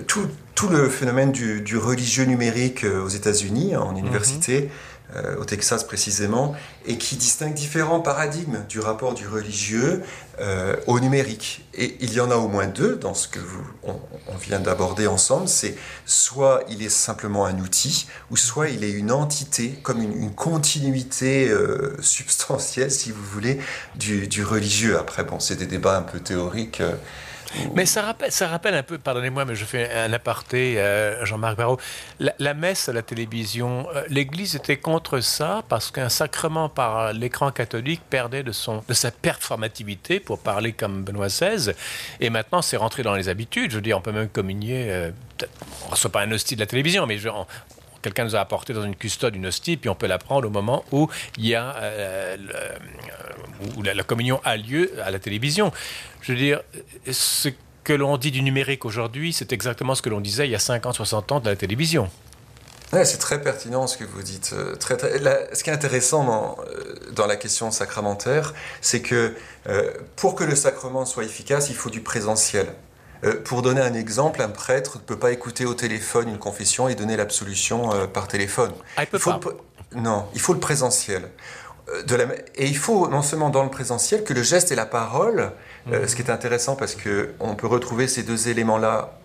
tout, 0.07 0.27
tout, 0.55 0.69
le 0.69 0.89
phénomène 0.89 1.33
du, 1.33 1.61
du 1.61 1.77
religieux 1.79 2.25
numérique 2.25 2.85
aux 2.85 3.09
États-Unis, 3.09 3.77
en 3.77 3.93
mhm. 3.93 3.99
université. 3.99 4.71
Euh, 5.17 5.37
au 5.37 5.47
Texas 5.47 5.85
précisément, 5.85 6.55
et 6.85 6.99
qui 6.99 7.17
distingue 7.17 7.55
différents 7.55 8.01
paradigmes 8.01 8.67
du 8.69 8.79
rapport 8.79 9.15
du 9.15 9.27
religieux 9.27 10.03
euh, 10.39 10.77
au 10.87 11.01
numérique. 11.01 11.67
Et 11.73 11.97
il 12.01 12.13
y 12.13 12.21
en 12.21 12.31
a 12.31 12.37
au 12.37 12.47
moins 12.47 12.67
deux 12.67 12.97
dans 12.97 13.15
ce 13.15 13.27
que 13.27 13.39
vous, 13.39 13.65
on, 13.85 13.97
vient 14.37 14.61
d'aborder 14.61 15.07
ensemble, 15.07 15.49
c'est 15.49 15.79
soit 16.05 16.63
il 16.69 16.83
est 16.83 16.91
simplement 16.91 17.47
un 17.47 17.59
outil, 17.59 18.07
ou 18.31 18.37
soit 18.37 18.69
il 18.69 18.85
est 18.85 18.91
une 18.91 19.11
entité, 19.11 19.79
comme 19.83 20.03
une, 20.03 20.35
continuité 20.35 21.49
euh, 21.49 21.97
substantielle, 22.03 22.91
si 22.91 23.11
vous 23.11 23.25
voulez, 23.25 23.61
du, 23.95 24.29
du, 24.29 24.45
religieux. 24.45 24.99
Après, 24.99 25.25
bon, 25.25 25.41
c'est 25.41 25.57
des 25.57 25.67
débats 25.67 25.97
un 25.97 26.03
peu 26.03 26.21
théoriques. 26.21 26.83
Mais 27.75 27.87
ça 27.87 28.03
rappelle, 28.03 28.33
ça 28.33 28.49
rappelle 28.49 28.75
un 28.75 28.83
peu, 28.83 28.99
pardonnez-moi, 28.99 29.45
mais 29.45 29.55
je 29.55 29.65
fais 29.65 29.91
un 29.93 30.13
aparté, 30.13 30.79
euh, 30.79 31.25
Jean-Marc 31.25 31.57
Barrault, 31.57 31.79
la, 32.19 32.55
messe 32.55 32.89
à 32.89 32.93
la 32.93 33.03
télévision, 33.03 33.87
euh, 33.95 34.05
l'Église 34.09 34.55
était 34.57 34.77
contre 34.77 35.21
ça 35.21 35.63
parce 35.69 35.91
qu'un 35.91 36.09
sacrement 36.09 36.69
par 36.69 37.13
l'écran 37.13 37.51
catholique 37.51 38.03
perdait 38.11 38.43
de, 38.43 38.53
son, 38.53 38.83
de 38.87 38.95
sa 38.95 39.11
performativité, 39.11 40.21
pour 40.21 40.39
parler 40.39 40.73
comme 40.73 41.05
Benoît 41.05 41.29
XVI, 41.29 41.73
et 42.21 42.31
maintenant 42.31 42.63
c'est 42.63 42.77
rentré 42.77 43.03
dans 43.03 43.15
les 43.15 43.29
habitudes. 43.29 43.71
Je 43.71 43.77
veux 43.77 43.83
dire, 43.83 43.99
on 43.99 44.03
peut 44.03 44.13
même 44.13 44.29
communier, 44.29 44.91
euh, 44.91 45.11
on 45.85 45.87
ne 45.87 45.91
reçoit 45.93 46.13
pas 46.13 46.23
un 46.23 46.31
hostie 46.33 46.55
de 46.55 46.61
la 46.61 46.67
télévision, 46.67 47.07
mais 47.07 47.19
je, 47.19 47.29
quelqu'un 48.09 48.25
nous 48.25 48.37
a 48.37 48.41
apporté 48.41 48.73
dans 48.73 48.83
une 48.83 48.97
custode 48.97 49.37
une 49.37 49.47
hostie, 49.47 49.77
puis 49.77 49.91
on 49.91 49.95
peut 49.95 50.07
la 50.07 50.19
prendre 50.19 50.49
au 50.49 50.51
moment 50.51 50.85
où 50.93 51.09
il 51.37 51.47
y 51.47 51.55
a 51.55 51.77
où 53.77 53.83
la, 53.83 54.03
communion 54.03 54.41
a 54.45 54.57
lieu 54.57 54.93
à 55.03 55.11
la 55.11 55.19
télévision. 55.19 55.73
Je 56.23 56.33
veux 56.33 56.39
dire, 56.39 56.63
ce 57.11 57.49
que 57.85 57.93
l'on 57.93 58.17
dit 58.17 58.31
du 58.31 58.43
numérique 58.43 58.85
aujourd'hui, 58.85 59.33
c'est 59.33 59.53
exactement 59.53 59.95
ce 59.95 60.03
que 60.03 60.11
l'on 60.11 60.21
disait 60.21 60.47
il 60.47 60.51
y 60.51 60.55
a 60.55 60.59
50, 60.59 60.95
60 60.95 61.33
ans 61.33 61.41
de 61.41 61.49
la 61.49 61.57
télévision. 61.57 62.11
c'est 62.93 63.19
très 63.19 63.41
pertinent 63.41 63.87
ce 63.87 63.97
que 63.97 64.05
vous 64.05 64.23
dites. 64.23 64.51
Euh, 64.53 64.77
très, 64.77 64.97
ce 64.99 65.65
qui 65.65 65.71
est 65.71 65.73
intéressant 65.73 66.25
dans, 66.25 66.57
euh, 66.61 67.13
dans 67.13 67.27
la 67.27 67.37
question 67.37 67.71
sacramentaire, 67.71 68.55
c'est 68.81 69.03
que 69.03 69.35
euh, 69.69 69.91
pour 70.17 70.35
que 70.35 70.45
le 70.45 70.55
sacrement 70.55 71.05
soit 71.05 71.25
efficace, 71.25 71.71
il 71.71 71.77
faut 71.77 71.91
du 71.91 72.01
présentiel. 72.01 72.67
Pour 73.45 73.63
donner 73.63 73.81
un 73.81 73.95
exemple, 73.95 74.43
un 74.43 74.49
prêtre 74.49 74.99
ne 74.99 75.03
peut 75.03 75.19
pas 75.19 75.33
écouter 75.33 75.65
au 75.65 75.75
téléphone 75.75 76.29
une 76.29 76.39
confession 76.39 76.89
et 76.89 76.95
donner 76.95 77.17
l'absolution 77.17 77.91
par 78.13 78.29
téléphone. 78.29 78.73
Ah, 78.97 79.03
il 79.03 79.07
peut 79.07 79.19
pas. 79.19 79.41
non, 79.95 80.27
il 80.35 80.41
faut 80.41 80.53
le 80.53 80.61
présentiel 80.61 81.29
et 82.57 82.67
il 82.67 82.77
faut 82.77 83.09
non 83.09 83.23
seulement 83.23 83.51
dans 83.51 83.63
le 83.63 83.71
présentiel 83.71 84.25
que 84.25 84.35
le 84.35 84.43
geste 84.43 84.73
et 84.73 84.75
la 84.75 84.87
parole, 84.87 85.53
euh, 85.91 86.03
mhm. 86.03 86.09
ce 86.09 86.17
qui 86.17 86.23
est 86.23 86.31
intéressant 86.31 86.77
parce 86.77 86.95
que 86.95 87.35
on 87.41 87.55
peut 87.55 87.67
retrouver 87.67 88.09
ces 88.09 88.23
deux 88.23 88.49
éléments-là 88.49 89.19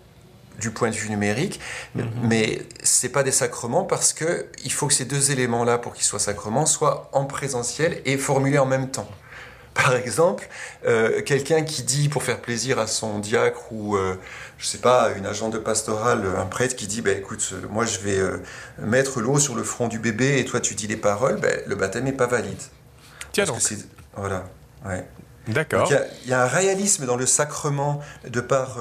du 0.60 0.70
point 0.70 0.88
de 0.88 0.94
vue 0.94 1.10
numérique, 1.10 1.60
mhm. 1.94 2.04
mais 2.22 2.62
c'est 2.82 3.08
pas 3.08 3.22
des 3.22 3.32
sacrements 3.32 3.84
parce 3.84 4.12
que 4.12 4.46
il 4.64 4.72
faut 4.72 4.86
que 4.86 4.94
ces 4.94 5.04
deux 5.04 5.30
éléments-là, 5.30 5.78
pour 5.78 5.94
qu'ils 5.94 6.04
soient 6.04 6.18
sacrements, 6.18 6.64
soient 6.64 7.10
en 7.12 7.24
présentiel 7.24 8.00
et 8.04 8.16
formulés 8.16 8.58
en 8.58 8.66
même 8.66 8.90
temps. 8.90 9.08
Par 9.74 9.96
exemple, 9.96 10.48
euh, 10.86 11.20
quelqu'un 11.22 11.62
qui 11.62 11.82
dit 11.82 12.08
pour 12.08 12.22
faire 12.22 12.40
plaisir 12.40 12.78
à 12.78 12.86
son 12.86 13.18
diacre 13.18 13.72
ou 13.72 13.96
euh, 13.96 14.14
je 14.56 14.66
sais 14.66 14.78
pas 14.78 15.10
une 15.16 15.26
agent 15.26 15.48
de 15.48 15.58
pastorale, 15.58 16.24
un 16.38 16.46
prêtre 16.46 16.76
qui 16.76 16.86
dit 16.86 17.02
bah, 17.02 17.10
écoute 17.10 17.54
moi 17.70 17.84
je 17.84 17.98
vais 17.98 18.18
euh, 18.18 18.38
mettre 18.78 19.20
l'eau 19.20 19.38
sur 19.38 19.56
le 19.56 19.64
front 19.64 19.88
du 19.88 19.98
bébé 19.98 20.38
et 20.38 20.44
toi 20.44 20.60
tu 20.60 20.76
dis 20.76 20.86
les 20.86 20.96
paroles, 20.96 21.40
bah, 21.40 21.48
le 21.66 21.74
baptême 21.74 22.04
n'est 22.04 22.12
pas 22.12 22.28
valide. 22.28 22.60
Tiens 23.32 23.46
donc. 23.46 23.58
voilà. 24.16 24.44
Ouais. 24.86 25.04
D'accord. 25.48 25.90
Il 26.22 26.30
y, 26.30 26.32
a 26.32 26.42
un 26.42 26.46
réalisme 26.46 27.04
dans 27.04 27.16
le 27.16 27.26
sacrement 27.26 28.00
de 28.26 28.40
par 28.40 28.78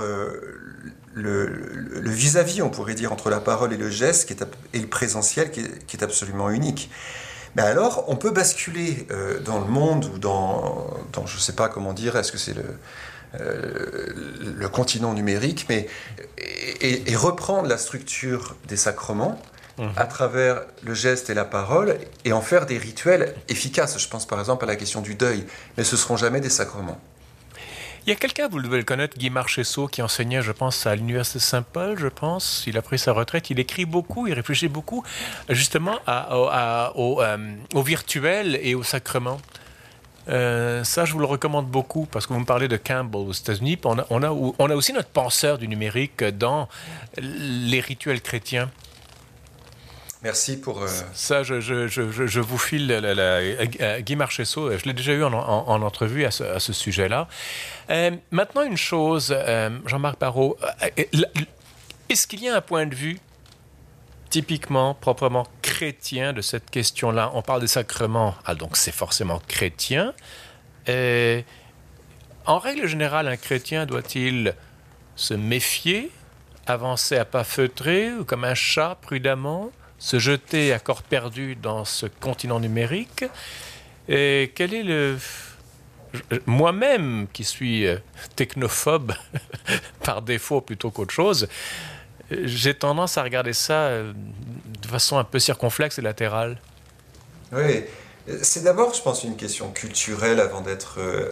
le 1.14 2.10
vis-à-vis, 2.10 2.62
on 2.62 2.70
pourrait 2.70 2.94
dire, 2.94 3.12
entre 3.12 3.30
la 3.30 3.42
parole 3.42 3.74
et 3.74 3.78
le 3.78 3.90
geste 3.90 4.28
qui 4.28 4.34
est, 4.34 4.46
et 4.74 4.80
le 4.80 4.88
présentiel 4.88 5.52
qui 5.52 5.60
est, 5.60 5.86
qui 5.86 5.98
est 5.98 6.04
absolument 6.04 6.50
unique. 6.50 6.90
Mais 7.56 7.62
alors, 7.62 8.06
on 8.08 8.16
peut 8.16 8.32
basculer 8.32 9.08
euh, 9.12 9.40
dans 9.40 9.60
le 9.60 9.68
monde 9.68 10.06
ou 10.06 10.18
dans, 10.18 10.88
je 11.26 11.36
ne 11.36 11.40
sais 11.40 11.54
pas 11.54 11.70
comment 11.70 11.94
dire, 11.94 12.16
est-ce 12.16 12.32
que 12.32 12.38
c'est 12.38 12.56
le, 12.56 12.66
euh, 13.40 14.08
le 14.58 14.70
continent 14.70 15.14
numérique, 15.14 15.66
mais 15.70 15.88
et, 16.82 17.16
reprendre 17.16 17.68
la 17.68 17.78
structure 17.78 18.56
des 18.68 18.78
sacrements 18.78 19.42
mhm. 19.78 19.92
à 19.96 20.06
travers 20.06 20.62
le 20.84 20.94
geste 20.94 21.30
et 21.30 21.34
la 21.34 21.46
parole 21.46 21.98
et 22.26 22.34
en 22.34 22.42
faire 22.42 22.66
des 22.66 22.78
rituels 22.78 23.34
efficaces. 23.50 23.98
Je 23.98 24.08
pense 24.08 24.28
par 24.28 24.40
exemple 24.40 24.66
à 24.66 24.68
la 24.68 24.76
question 24.76 25.02
du 25.02 25.16
deuil, 25.16 25.46
mais 25.78 25.84
ce 25.84 25.98
seront 25.98 26.18
jamais 26.18 26.42
des 26.42 26.50
sacrements. 26.50 27.00
Il 28.06 28.10
y 28.10 28.12
a 28.12 28.18
quelqu'un, 28.18 28.50
vous 28.50 28.62
devez 28.62 28.80
le 28.80 28.84
connaître, 28.84 29.18
Guy 29.18 29.30
Marchesso, 29.30 29.88
qui 29.88 30.02
enseignait, 30.02 30.42
je 30.42 30.52
pense, 30.52 30.86
à 30.86 30.94
l'Université 30.94 31.40
Saint-Paul, 31.40 31.98
je 31.98 32.10
pense. 32.10 32.66
Il 32.68 32.78
a 32.78 32.82
pris 32.82 33.00
sa 33.00 33.14
retraite. 33.14 33.50
Il 33.50 33.62
écrit 33.62 33.86
beaucoup, 33.86 34.28
il 34.28 34.34
réfléchit 34.34 34.68
beaucoup, 34.68 35.06
justement, 35.48 36.00
au, 36.06 37.22
euh, 37.22 37.38
virtuel 37.76 38.60
et 38.62 38.76
au 38.76 38.84
sacrement. 38.84 39.40
Euh, 40.28 40.84
ça, 40.84 41.06
je 41.06 41.14
vous 41.14 41.20
le 41.20 41.26
recommande 41.26 41.68
beaucoup 41.68 42.06
parce 42.06 42.28
que 42.28 42.34
vous 42.34 42.42
me 42.42 42.46
parlez 42.46 42.68
de 42.68 42.76
Campbell 42.76 43.22
aux 43.22 43.32
États-Unis. 43.32 43.80
On, 43.86 43.98
a, 43.98 44.06
on 44.10 44.70
a 44.70 44.76
aussi 44.76 44.92
notre 44.92 45.10
penseur 45.10 45.58
du 45.58 45.70
numérique 45.70 46.26
dans 46.26 46.68
les 47.18 47.80
rituels 47.80 48.20
chrétiens. 48.20 48.70
Merci 50.24 50.58
pour. 50.58 50.82
Euh, 50.82 50.88
Ça, 51.14 51.44
je, 51.44 52.40
vous 52.40 52.58
file 52.58 52.88
la, 52.88 53.14
la, 53.14 54.02
Guy 54.02 54.16
Marchesso. 54.16 54.72
Je 54.78 54.86
l'ai 54.86 54.94
déjà 54.94 55.12
eu 55.12 55.24
en, 55.24 55.34
en, 55.34 55.82
entrevue 55.82 56.24
à 56.24 56.32
ce, 56.32 56.74
sujet-là. 56.74 57.28
Euh, 57.90 58.12
maintenant, 58.32 58.64
une 58.64 58.78
chose, 58.78 59.36
euh, 59.38 59.70
Jean-Marc 59.86 60.20
Barrault, 60.20 60.58
est-ce 62.10 62.26
qu'il 62.26 62.42
y 62.42 62.48
a 62.48 62.56
un 62.56 62.62
point 62.62 62.86
de 62.86 62.96
vue 62.96 63.20
typiquement, 64.30 64.94
proprement 64.96 65.46
chrétien 65.62 66.32
de 66.32 66.42
cette 66.42 66.70
question-là? 66.70 67.32
On 67.34 67.42
parle 67.42 67.60
des 67.60 67.68
sacrements, 67.68 68.36
ah, 68.46 68.56
donc 68.56 68.78
c'est 68.78 68.94
forcément 68.94 69.42
chrétien. 69.50 70.14
en 70.88 72.60
règle 72.60 72.88
générale, 72.88 73.28
un 73.28 73.38
chrétien 73.38 73.86
doit-il 73.86 74.56
se 75.18 75.34
méfier, 75.34 76.12
avancer 76.66 77.18
à 77.18 77.26
pas 77.26 77.44
feutrés, 77.44 78.14
ou 78.14 78.24
comme 78.24 78.46
un 78.46 78.56
chat 78.56 78.98
prudemment? 79.02 79.70
Se 80.04 80.20
jeter 80.20 80.74
à 80.74 80.80
corps 80.80 81.02
perdu 81.02 81.56
dans 81.56 81.86
ce 81.86 82.08
continent 82.08 82.60
numérique. 82.60 83.24
Et 84.10 84.52
quel 84.54 84.74
est 84.74 84.84
le, 84.84 85.18
moi-même 86.46 87.28
qui 87.32 87.46
suis 87.46 87.88
euh, 87.88 88.00
technophobe 88.36 89.14
par 90.04 90.22
défaut 90.22 90.60
plutôt 90.60 90.92
qu'autre 90.92 91.14
chose, 91.14 91.48
j'ai 92.30 92.74
tendance 92.74 93.18
à 93.18 93.24
regarder 93.24 93.54
ça 93.54 93.76
euh, 93.76 94.12
de 94.82 94.88
façon 94.90 95.18
un 95.18 95.24
peu 95.24 95.40
circonflexe 95.40 95.98
et 96.00 96.02
latérale. 96.02 96.58
Oui, 97.54 97.86
c'est 98.42 98.64
d'abord, 98.64 98.94
je 98.94 99.02
pense, 99.02 99.24
une 99.24 99.36
question 99.36 99.70
culturelle 99.72 100.40
avant 100.40 100.62
d'être 100.62 101.00
euh, 101.00 101.30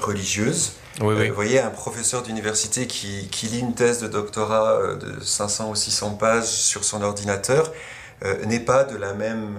religieuse. 0.00 0.72
Oui, 1.00 1.14
oui. 1.18 1.28
vous 1.28 1.34
voyez, 1.34 1.60
un 1.60 1.70
professeur 1.70 2.22
d'université 2.22 2.86
qui, 2.86 3.28
qui, 3.28 3.46
lit 3.46 3.60
une 3.60 3.74
thèse 3.74 4.00
de 4.00 4.08
doctorat 4.08 4.96
de 4.96 5.20
500 5.22 5.70
ou 5.70 5.74
600 5.74 6.12
pages 6.12 6.44
sur 6.44 6.84
son 6.84 7.02
ordinateur 7.02 7.72
n'est 8.44 8.60
pas 8.60 8.84
de 8.84 8.98
la 8.98 9.14
même 9.14 9.56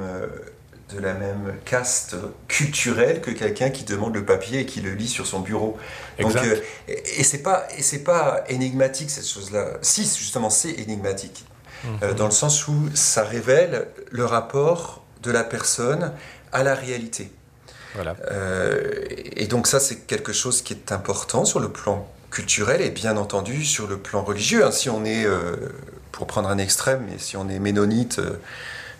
de 0.93 0.99
la 0.99 1.13
même 1.13 1.53
caste 1.65 2.15
culturelle 2.47 3.21
que 3.21 3.31
quelqu'un 3.31 3.69
qui 3.69 3.83
demande 3.83 4.13
le 4.13 4.25
papier 4.25 4.61
et 4.61 4.65
qui 4.65 4.81
le 4.81 4.91
lit 4.91 5.07
sur 5.07 5.25
son 5.25 5.39
bureau. 5.39 5.77
Donc, 6.19 6.35
euh, 6.35 6.61
et 6.87 7.23
c'est 7.23 7.41
pas 7.41 7.67
et 7.77 7.81
c'est 7.81 8.03
pas 8.03 8.43
énigmatique 8.49 9.09
cette 9.09 9.27
chose-là. 9.27 9.77
Si 9.81 10.03
justement 10.03 10.49
c'est 10.49 10.71
énigmatique, 10.71 11.45
euh, 11.85 12.09
mhm. 12.09 12.15
dans 12.15 12.25
le 12.25 12.31
sens 12.31 12.67
où 12.67 12.89
ça 12.93 13.23
révèle 13.23 13.87
le 14.09 14.25
rapport 14.25 15.03
de 15.23 15.31
la 15.31 15.43
personne 15.43 16.13
à 16.51 16.63
la 16.63 16.75
réalité. 16.75 17.31
Voilà. 17.96 18.15
Euh, 18.31 19.03
et 19.36 19.48
donc 19.48 19.67
ça 19.67 19.79
c'est 19.79 20.08
quelque 20.08 20.34
chose 20.34 20.62
qui 20.62 20.74
est 20.74 20.91
important 20.91 21.46
sur 21.46 21.60
le 21.60 21.70
plan 21.70 22.08
culturel 22.29 22.81
et 22.81 22.89
bien 22.89 23.17
entendu 23.17 23.65
sur 23.65 23.88
le 23.88 23.98
plan 23.98 24.24
religieux. 24.24 24.65
Hein. 24.65 24.72
si 24.72 24.89
on 24.89 25.03
est, 25.03 25.27
pour 26.12 26.27
prendre 26.27 26.48
un 26.50 26.58
extrême, 26.58 27.05
mais 27.10 27.17
si 27.17 27.36
on 27.36 27.50
est 27.50 27.60
ménonite 27.60 28.22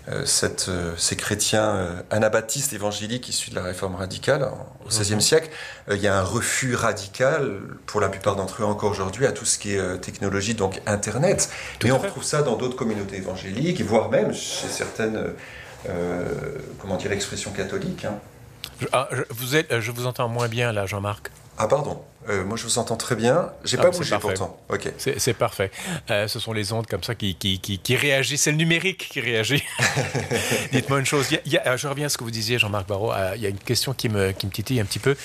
euh, 0.10 0.26
cette, 0.26 0.66
euh, 0.68 0.96
ces 0.98 1.16
chrétiens 1.16 1.76
euh, 1.76 2.02
anabaptistes 2.10 2.74
évangéliques 2.74 3.30
issus 3.30 3.52
de 3.52 3.56
la 3.56 3.62
réforme 3.62 3.94
radicale 3.94 4.50
au 4.84 4.90
XVIe 4.90 5.14
mhm. 5.14 5.22
siècle, 5.22 5.50
il 5.92 5.98
y 5.98 6.08
a 6.08 6.18
un 6.18 6.24
refus 6.24 6.74
radical, 6.74 7.60
pour 7.86 8.02
la 8.02 8.10
plupart 8.10 8.36
d'entre 8.36 8.64
eux 8.64 8.66
encore 8.66 8.90
aujourd'hui, 8.90 9.28
à 9.28 9.32
tout 9.32 9.46
ce 9.46 9.60
qui 9.60 9.76
est 9.76 9.98
technologie, 10.00 10.56
donc 10.56 10.82
Internet. 10.88 11.50
Mais 11.84 11.92
on 11.92 12.00
retrouve 12.00 12.24
ça 12.24 12.42
dans 12.42 12.56
d'autres 12.56 12.76
communautés 12.76 13.18
évangéliques, 13.18 13.82
voire 13.82 14.10
même 14.10 14.34
chez 14.34 14.68
certaines, 14.68 15.34
comment 16.80 16.98
dire, 16.98 17.12
expressions 17.12 17.52
catholiques. 17.52 18.06
Hein. 18.06 18.20
Ah, 18.92 19.10
vous 19.30 19.56
êtes, 19.56 19.80
je 19.80 19.92
vous 19.92 20.06
entends 20.06 20.28
moins 20.28 20.48
bien 20.48 20.72
là, 20.72 20.86
Jean-Marc. 20.86 21.32
Ah 21.58 21.68
pardon, 21.68 22.02
euh, 22.28 22.44
moi 22.44 22.58
je 22.58 22.64
vous 22.64 22.80
entends 22.80 22.98
très 22.98 23.16
bien. 23.16 23.52
J'ai 23.64 23.78
ah, 23.78 23.84
pas 23.84 23.92
bougé 23.92 24.18
pourtant. 24.20 24.60
Ok. 24.70 24.92
C'est 24.98 25.34
parfait. 25.34 25.70
Euh, 26.10 26.28
ce 26.28 26.40
sont 26.40 26.54
les 26.54 26.74
ondes 26.74 26.88
comme 26.88 27.04
ça 27.04 27.14
qui, 27.14 27.36
qui, 27.36 27.60
qui, 27.60 27.96
réagissent. 27.96 28.44
C'est 28.44 28.52
le 28.52 28.58
numérique 28.58 29.10
qui 29.12 29.20
réagit. 29.20 29.64
Dites-moi 30.72 31.00
une 31.00 31.06
chose. 31.06 31.28
je 31.30 31.88
reviens 31.88 32.08
à 32.08 32.10
ce 32.10 32.18
que 32.18 32.24
vous 32.24 32.32
disiez, 32.32 32.58
Jean-Marc 32.58 32.88
Barrault. 32.88 33.12
Euh, 33.12 33.34
il 33.36 33.42
y 33.42 33.46
a 33.46 33.50
une 33.50 33.60
question 33.60 33.94
qui 33.94 34.10
me, 34.10 34.32
qui 34.32 34.48
me 34.48 34.52
titille 34.52 34.80
un 34.80 34.86
petit 34.86 35.00
peu. 35.00 35.16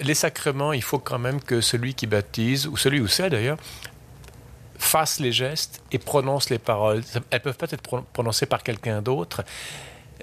les 0.00 0.14
sacrements, 0.14 0.72
il 0.72 0.82
faut 0.82 0.98
quand 0.98 1.18
même 1.18 1.40
que 1.40 1.60
celui 1.60 1.94
qui 1.94 2.06
baptise, 2.06 2.66
ou 2.66 2.76
celui 2.76 3.00
ou 3.00 3.06
celle 3.06 3.30
d'ailleurs, 3.30 3.58
fasse 4.78 5.20
les 5.20 5.32
gestes 5.32 5.82
et 5.92 5.98
prononce 5.98 6.50
les 6.50 6.58
paroles. 6.58 7.02
Elles 7.30 7.42
peuvent 7.42 7.56
pas 7.56 7.70
être 7.70 7.82
prononcées 8.12 8.46
par 8.46 8.62
quelqu'un 8.62 9.02
d'autre. 9.02 9.44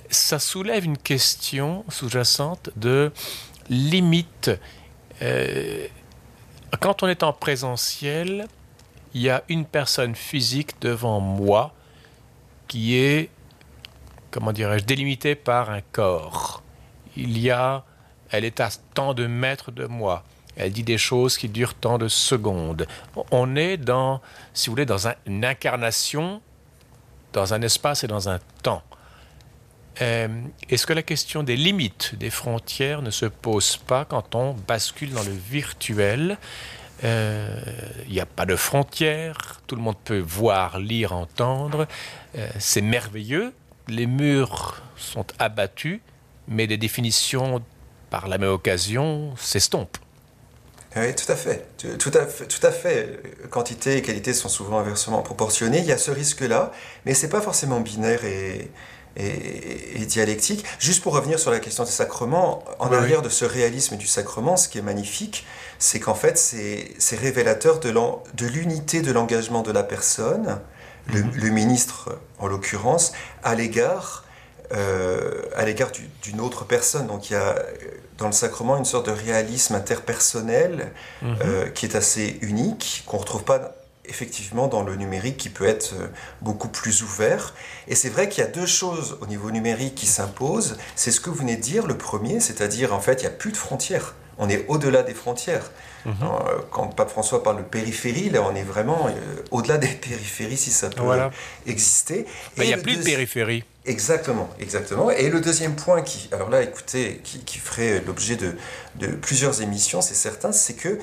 Ça 0.09 0.39
soulève 0.39 0.85
une 0.85 0.97
question 0.97 1.83
sous-jacente 1.89 2.69
de 2.75 3.11
limite 3.69 4.51
euh, 5.21 5.87
quand 6.79 7.03
on 7.03 7.07
est 7.07 7.23
en 7.23 7.33
présentiel, 7.33 8.47
il 9.13 9.21
y 9.21 9.29
a 9.29 9.43
une 9.49 9.65
personne 9.65 10.15
physique 10.15 10.81
devant 10.81 11.19
moi 11.19 11.73
qui 12.67 12.95
est, 12.95 13.29
comment 14.31 14.51
dirais-je, 14.51 14.85
délimitée 14.85 15.35
par 15.35 15.69
un 15.69 15.81
corps. 15.81 16.63
Il 17.15 17.37
y 17.39 17.49
a, 17.49 17.85
elle 18.29 18.43
est 18.43 18.59
à 18.59 18.69
tant 18.93 19.13
de 19.13 19.25
mètres 19.25 19.71
de 19.71 19.85
moi. 19.85 20.23
Elle 20.55 20.71
dit 20.71 20.83
des 20.83 20.97
choses 20.97 21.37
qui 21.37 21.49
durent 21.49 21.73
tant 21.73 21.97
de 21.97 22.07
secondes. 22.07 22.87
On 23.31 23.55
est 23.55 23.77
dans, 23.77 24.21
si 24.53 24.67
vous 24.67 24.73
voulez, 24.73 24.85
dans 24.85 25.07
une 25.25 25.43
incarnation, 25.43 26.41
dans 27.33 27.53
un 27.53 27.61
espace 27.61 28.03
et 28.03 28.07
dans 28.07 28.29
un 28.29 28.39
temps. 28.63 28.83
Euh, 30.01 30.27
est-ce 30.69 30.85
que 30.85 30.93
la 30.93 31.03
question 31.03 31.43
des 31.43 31.55
limites, 31.55 32.15
des 32.15 32.29
frontières 32.29 33.01
ne 33.01 33.11
se 33.11 33.25
pose 33.25 33.77
pas 33.77 34.05
quand 34.05 34.35
on 34.35 34.53
bascule 34.53 35.11
dans 35.11 35.23
le 35.23 35.31
virtuel? 35.31 36.37
Euh, 37.03 37.61
Il 38.07 38.13
n'y 38.13 38.19
a 38.19 38.25
pas 38.25 38.45
de 38.45 38.55
frontières, 38.55 39.61
tout 39.67 39.75
le 39.75 39.81
monde 39.81 39.97
peut 40.03 40.19
voir, 40.19 40.79
lire, 40.79 41.13
entendre. 41.13 41.87
Euh, 42.37 42.47
c'est 42.59 42.81
merveilleux. 42.81 43.53
Les 43.87 44.05
murs 44.05 44.81
sont 44.97 45.25
abattus, 45.39 45.99
mais 46.47 46.65
les 46.65 46.77
définitions, 46.77 47.61
par 48.09 48.27
la 48.27 48.37
même 48.37 48.49
occasion, 48.49 49.33
s'estompent. 49.37 49.97
Oui, 50.95 51.13
tout 51.13 51.29
à 51.31 51.35
fait. 51.35 51.67
Tout 51.77 52.11
à 52.13 52.25
fait. 52.25 52.45
Tout 52.47 52.65
à 52.65 52.71
fait. 52.71 53.19
Quantité 53.49 53.97
et 53.97 54.01
qualité 54.01 54.33
sont 54.33 54.49
souvent 54.49 54.79
inversement 54.79 55.21
proportionnées. 55.21 55.79
Il 55.79 55.85
y 55.85 55.91
a 55.91 55.97
ce 55.97 56.11
risque-là, 56.11 56.71
mais 57.05 57.13
c'est 57.13 57.29
pas 57.29 57.41
forcément 57.41 57.81
binaire 57.81 58.23
et, 58.23 58.71
et, 59.17 60.05
dialectique. 60.05 60.65
Juste 60.79 61.01
pour 61.01 61.13
revenir 61.13 61.39
sur 61.39 61.51
la 61.51 61.59
question 61.59 61.83
des 61.83 61.91
sacrements, 61.91 62.63
en 62.79 62.91
arrière 62.91 63.21
de 63.21 63.29
ce 63.29 63.45
réalisme 63.45 63.97
du 63.97 64.07
sacrement, 64.07 64.57
ce 64.57 64.69
qui 64.69 64.77
est 64.77 64.83
magnifique, 64.83 65.45
c'est 65.79 65.99
qu'en 65.99 66.15
fait, 66.15 66.37
c'est 66.37 67.15
révélateur 67.15 67.79
de 67.79 68.45
l'unité 68.45 69.01
de 69.01 69.11
l'engagement 69.11 69.61
de 69.61 69.71
la 69.71 69.83
personne, 69.83 70.59
le, 71.07 71.23
mhm. 71.23 71.51
ministre 71.51 72.17
en 72.39 72.47
l'occurrence, 72.47 73.13
à 73.43 73.55
l'égard 73.55 74.24
euh, 74.71 75.43
à 75.55 75.65
l'égard 75.65 75.89
d'une 76.23 76.39
autre 76.41 76.65
personne. 76.65 77.07
Donc 77.07 77.29
il 77.29 77.33
y 77.33 77.35
a 77.35 77.55
dans 78.17 78.27
le 78.27 78.33
sacrement 78.33 78.77
une 78.77 78.85
sorte 78.85 79.07
de 79.07 79.11
réalisme 79.11 79.75
interpersonnel 79.75 80.91
mhm. 81.21 81.35
euh, 81.43 81.69
qui 81.69 81.85
est 81.85 81.95
assez 81.95 82.37
unique, 82.41 83.03
qu'on 83.05 83.17
ne 83.17 83.21
retrouve 83.21 83.43
pas 83.43 83.75
effectivement 84.07 84.67
dans 84.67 84.83
le 84.83 84.95
numérique 84.95 85.37
qui 85.37 85.49
peut 85.49 85.65
être 85.65 85.93
euh, 85.93 86.07
beaucoup 86.41 86.67
plus 86.67 87.03
ouvert. 87.03 87.53
Et 87.87 87.95
c'est 87.95 88.09
vrai 88.09 88.29
qu'il 88.29 88.43
y 88.43 88.47
a 88.47 88.49
deux 88.49 88.65
choses 88.65 89.17
au 89.21 89.27
niveau 89.27 89.51
numérique 89.51 89.95
qui 89.95 90.05
s'imposent. 90.05 90.77
C'est 90.95 91.11
ce 91.11 91.19
que 91.19 91.29
vous 91.29 91.37
venez 91.37 91.57
de 91.57 91.61
dire, 91.61 91.87
le 91.87 91.97
premier, 91.97 92.39
c'est-à-dire 92.39 92.93
en 92.93 92.99
fait 92.99 93.21
il 93.21 93.25
n'y 93.25 93.33
a 93.33 93.37
plus 93.37 93.51
de 93.51 93.57
frontières. 93.57 94.15
On 94.37 94.49
est 94.49 94.65
au-delà 94.67 95.03
des 95.03 95.13
frontières. 95.13 95.71
Mhm. 96.05 96.15
Euh, 96.21 96.57
quand 96.71 96.87
Pape 96.87 97.09
François 97.09 97.41
parle 97.41 97.57
de 97.57 97.63
périphérie, 97.63 98.29
là 98.29 98.41
on 98.43 98.55
est 98.55 98.63
vraiment 98.63 99.07
euh, 99.07 99.41
au-delà 99.51 99.77
des 99.77 99.87
périphéries 99.87 100.57
si 100.57 100.71
ça 100.71 100.89
peut 100.89 101.03
exister. 101.65 102.25
Mais 102.57 102.65
il 102.65 102.67
n'y 102.67 102.73
a 102.73 102.77
plus 102.77 102.97
de 102.97 103.03
périphérie. 103.03 103.63
Exactement, 103.85 104.49
exactement. 104.59 105.11
Et 105.11 105.29
le 105.29 105.41
deuxième 105.41 105.75
point 105.75 106.01
qui, 106.01 106.29
alors 106.31 106.49
là, 106.49 106.63
écoutez, 106.63 107.21
qui, 107.23 107.59
ferait 107.59 108.01
l'objet 108.05 108.35
de, 108.35 108.55
de, 108.95 109.07
plusieurs 109.07 109.61
émissions, 109.61 110.01
c'est 110.01 110.15
certain, 110.15 110.51
c'est 110.51 110.73
que, 110.73 110.97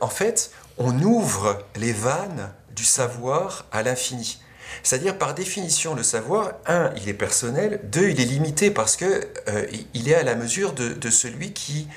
en 0.00 0.08
fait, 0.08 0.52
on 0.78 0.98
ouvre 1.02 1.58
les 1.76 1.92
vannes 1.92 2.52
du 2.74 2.84
savoir 2.84 3.66
à 3.72 3.82
l'infini. 3.82 4.40
C'est-à-dire, 4.82 5.18
par 5.18 5.34
définition, 5.34 5.94
le 5.94 6.02
savoir, 6.02 6.52
un, 6.66 6.90
il 6.96 7.08
est 7.08 7.14
personnel, 7.14 7.80
deux, 7.84 8.08
il 8.08 8.20
est 8.20 8.24
limité 8.24 8.70
parce 8.70 8.96
que 8.96 9.26
euh, 9.48 9.66
il 9.94 10.08
est 10.08 10.14
à 10.14 10.22
la 10.22 10.34
mesure 10.34 10.72
de, 10.72 11.10
celui 11.10 11.52
qui, 11.52 11.88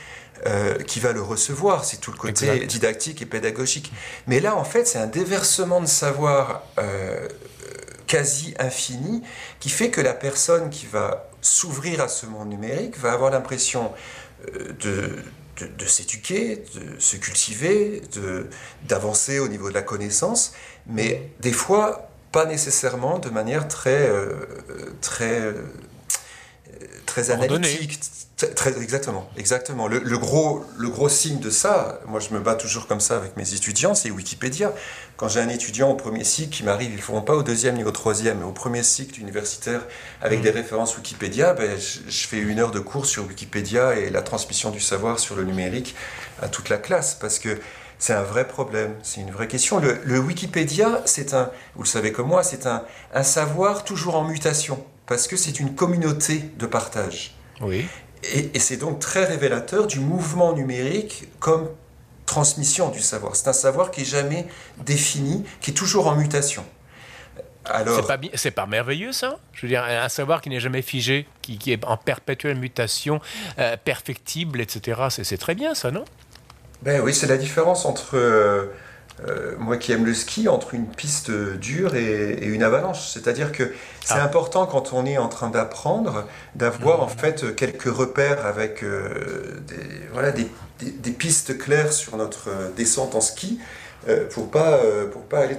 euh, 0.46 0.78
qui 0.80 1.00
va 1.00 1.14
le 1.14 1.22
recevoir. 1.22 1.86
C'est 1.86 1.98
tout 1.98 2.12
le 2.12 2.18
côté 2.18 2.66
didactique 2.66 3.22
et 3.22 3.26
pédagogique. 3.26 3.94
Mais 4.28 4.40
là, 4.40 4.56
en 4.56 4.64
fait, 4.64 4.88
c'est 4.88 5.00
un 5.00 5.08
déversement 5.08 5.82
de 5.82 5.86
savoir 5.86 6.64
euh, 6.80 7.28
quasi 8.14 8.54
infini 8.60 9.24
qui 9.60 9.70
fait 9.70 9.90
que 9.90 10.02
la 10.02 10.14
personne 10.14 10.70
qui 10.70 10.86
va 10.86 11.30
s'ouvrir 11.42 12.02
à 12.02 12.08
ce 12.08 12.26
monde 12.26 12.50
numérique 12.50 12.98
va 13.00 13.12
avoir 13.12 13.32
l'impression 13.32 13.92
de 14.82 15.24
de, 15.62 15.86
s'éduquer, 15.86 16.64
de 16.76 17.00
se 17.00 17.16
cultiver, 17.18 18.02
d'avancer 18.88 19.40
au 19.40 19.48
niveau 19.48 19.70
de 19.70 19.74
la 19.74 19.82
connaissance, 19.82 20.54
mais 20.88 21.30
des 21.40 21.52
fois 21.52 22.10
pas 22.32 22.46
nécessairement 22.46 23.20
de 23.20 23.30
manière 23.30 23.68
très, 23.68 24.10
euh, 24.10 24.48
très, 25.02 25.40
euh, 25.40 25.54
très 27.06 27.30
analytique, 27.30 28.00
Très, 28.36 28.82
exactement, 28.82 29.30
exactement. 29.38 29.88
Le, 29.88 30.18
gros, 30.18 30.66
le 30.78 30.90
gros 30.90 31.08
signe 31.08 31.40
de 31.40 31.52
ça, 31.52 32.00
moi 32.08 32.20
je 32.20 32.34
me 32.34 32.40
bats 32.40 32.56
toujours 32.56 32.88
comme 32.88 33.00
ça 33.00 33.16
avec 33.16 33.38
mes 33.38 33.54
étudiants, 33.54 33.94
c'est 33.94 34.10
Wikipédia. 34.10 34.74
Quand 35.18 35.30
j'ai 35.30 35.40
un 35.40 35.50
étudiant 35.50 35.92
au 35.92 35.96
premier 35.96 36.24
cycle 36.24 36.50
qui 36.50 36.64
m'arrive, 36.64 36.90
ils 36.90 36.98
ne 36.98 37.02
feront 37.02 37.22
pas 37.22 37.36
au 37.36 37.44
deuxième 37.44 37.76
ni 37.76 37.84
au 37.84 37.92
troisième, 37.92 38.40
mais 38.40 38.46
au 38.46 38.52
premier 38.52 38.82
cycle 38.82 39.20
universitaire 39.22 39.82
avec 40.20 40.40
mm. 40.40 40.44
des 40.44 40.50
références 40.50 40.98
Wikipédia, 40.98 41.54
ben, 41.54 41.78
je, 41.78 42.28
fais 42.28 42.40
une 42.40 42.60
heure 42.60 42.72
de 42.72 42.80
cours 42.80 43.06
sur 43.06 43.26
Wikipédia 43.28 43.96
et 43.96 44.10
la 44.10 44.24
transmission 44.24 44.72
du 44.72 44.80
savoir 44.80 45.20
sur 45.20 45.36
le 45.36 45.44
numérique 45.44 45.96
à 46.42 46.48
toute 46.48 46.70
la 46.70 46.78
classe, 46.78 47.14
parce 47.14 47.38
que 47.38 47.60
c'est 48.00 48.14
un 48.14 48.24
vrai 48.24 48.48
problème, 48.48 48.96
c'est 49.04 49.22
une 49.22 49.32
vraie 49.32 49.48
question. 49.48 49.80
Le, 49.80 50.00
le 50.04 50.20
Wikipédia, 50.20 51.04
c'est 51.06 51.36
un, 51.36 51.52
vous 51.76 51.84
le 51.84 51.88
savez 51.88 52.12
comme 52.12 52.28
moi, 52.28 52.42
c'est 52.42 52.66
un, 52.66 52.84
un 53.14 53.24
savoir 53.24 53.84
toujours 53.84 54.16
en 54.16 54.24
mutation, 54.24 54.84
parce 55.06 55.28
que 55.28 55.38
c'est 55.38 55.60
une 55.60 55.76
communauté 55.76 56.44
de 56.58 56.66
partage. 56.66 57.36
Oui. 57.62 57.86
Et, 58.24 58.60
c'est 58.60 58.78
donc 58.78 59.00
très 59.00 59.26
révélateur 59.26 59.88
du 59.88 60.00
mouvement 60.00 60.54
numérique 60.54 61.28
comme 61.40 61.70
transmission 62.26 62.90
du 62.90 63.00
savoir. 63.00 63.36
C'est 63.36 63.50
un 63.50 63.54
savoir 63.54 63.92
qui 63.92 64.02
est 64.02 64.06
jamais 64.06 64.48
défini, 64.86 65.44
qui 65.62 65.72
est 65.72 65.74
toujours 65.74 66.08
en 66.08 66.16
mutation. 66.16 66.64
Alors, 67.66 67.96
c'est 68.36 68.52
pas, 68.52 68.64
pas 68.64 68.70
merveilleux 68.70 69.14
ça? 69.14 69.38
Je 69.54 69.62
veux 69.62 69.68
dire, 69.70 69.84
un 69.84 70.10
savoir 70.10 70.42
qui 70.42 70.50
n'est 70.50 70.60
jamais 70.60 70.82
figé, 70.82 71.28
qui, 71.42 71.72
est 71.72 71.86
en 71.86 71.96
perpétuelle 71.96 72.58
mutation, 72.58 73.22
euh, 73.58 73.78
perfectible, 73.78 74.60
etc. 74.60 75.04
C'est 75.10 75.38
très 75.38 75.56
bien 75.56 75.74
ça, 75.74 75.92
non? 75.92 76.04
Ben 76.82 77.02
oui, 77.02 77.14
c'est 77.14 77.28
la 77.28 77.38
différence 77.38 77.86
entre 77.86 78.18
euh, 78.18 78.66
euh, 79.28 79.54
moi 79.60 79.78
qui 79.78 79.92
aime 79.92 80.06
le 80.06 80.14
ski, 80.14 80.48
entre 80.48 80.74
une 80.74 80.88
piste 80.88 81.32
dure 81.32 81.96
et, 81.96 82.46
une 82.46 82.64
avalanche. 82.64 83.10
C'est-à-dire 83.10 83.52
que 83.52 83.72
c'est 84.04 84.16
ah. 84.16 84.24
important 84.24 84.66
quand 84.66 84.94
on 84.94 85.06
est 85.06 85.18
en 85.18 85.30
train 85.30 85.50
d'apprendre 85.50 86.28
d'avoir 86.56 87.00
mmh. 87.00 87.04
en 87.04 87.08
fait 87.08 87.56
quelques 87.56 87.84
repères 87.84 88.46
avec 88.46 88.84
des, 88.84 89.76
voilà, 90.12 90.32
des, 90.32 90.48
des, 90.80 91.12
pistes 91.12 91.58
claires 91.58 91.94
sur 91.94 92.18
notre 92.18 92.50
descente 92.76 93.16
en 93.16 93.22
ski 93.22 93.60
pour 94.32 94.52
pas 94.52 94.80
pour 95.12 95.22
pas 95.24 95.40
aller 95.40 95.58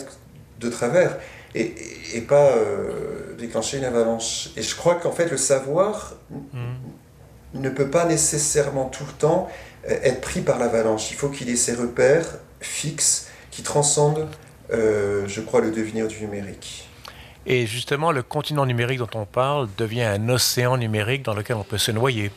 de 0.61 0.69
travers 0.69 1.17
et, 1.55 1.75
et 2.15 2.21
pas 2.21 2.51
euh, 2.51 3.35
déclencher 3.39 3.79
une 3.79 3.85
avalanche. 3.85 4.51
Et 4.57 4.63
je 4.63 4.75
crois 4.75 4.97
qu'en 4.97 5.13
fait, 5.13 5.31
le 5.31 5.37
savoir 5.37 6.15
mm. 6.31 7.61
ne 7.61 7.71
peut 7.71 7.89
pas 7.89 8.05
nécessairement 8.05 8.87
tout 8.87 9.05
le 9.07 9.13
temps 9.13 9.49
euh, 9.89 9.97
être 10.03 10.21
pris 10.21 10.41
par 10.41 10.59
l'avalanche. 10.59 11.11
Il 11.11 11.17
faut 11.17 11.29
qu'il 11.29 11.49
ait 11.51 11.57
ses 11.57 11.75
repères 11.75 12.39
fixes 12.61 13.29
qui 13.55 13.63
transcendent, 13.63 14.27
euh, 14.73 15.25
je 15.29 15.41
crois, 15.41 15.61
le 15.61 15.71
devenir 15.71 16.09
du 16.09 16.21
numérique. 16.21 16.89
Et 17.47 17.67
justement, 17.67 18.11
le 18.11 18.23
continent 18.23 18.67
numérique 18.67 18.99
dont 18.99 19.11
on 19.15 19.27
parle 19.27 19.69
devient 19.77 20.03
un 20.03 20.29
océan 20.29 20.77
numérique 20.77 21.23
dans 21.23 21.35
lequel 21.35 21.57
on 21.57 21.63
peut 21.63 21.79
se 21.79 21.93
noyer. 21.93 22.33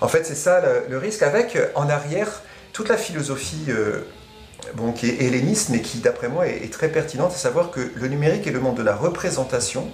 En 0.00 0.08
fait, 0.08 0.24
c'est 0.24 0.36
ça 0.36 0.62
le, 0.88 0.96
risque, 0.96 1.22
avec 1.22 1.58
en 1.74 1.88
arrière 1.90 2.42
toute 2.72 2.88
la 2.88 2.96
philosophie 2.96 3.66
bon, 4.74 4.92
qui 4.92 5.08
est 5.08 5.22
helléniste, 5.22 5.68
mais 5.68 5.82
qui, 5.82 5.98
d'après 5.98 6.28
moi, 6.28 6.46
est, 6.46 6.72
très 6.72 6.88
pertinente, 6.88 7.32
à 7.32 7.36
savoir 7.36 7.70
que 7.70 7.92
le 7.94 8.08
numérique 8.08 8.46
est 8.46 8.52
le 8.52 8.60
monde 8.60 8.76
de 8.76 8.82
la 8.82 8.96
représentation, 8.96 9.88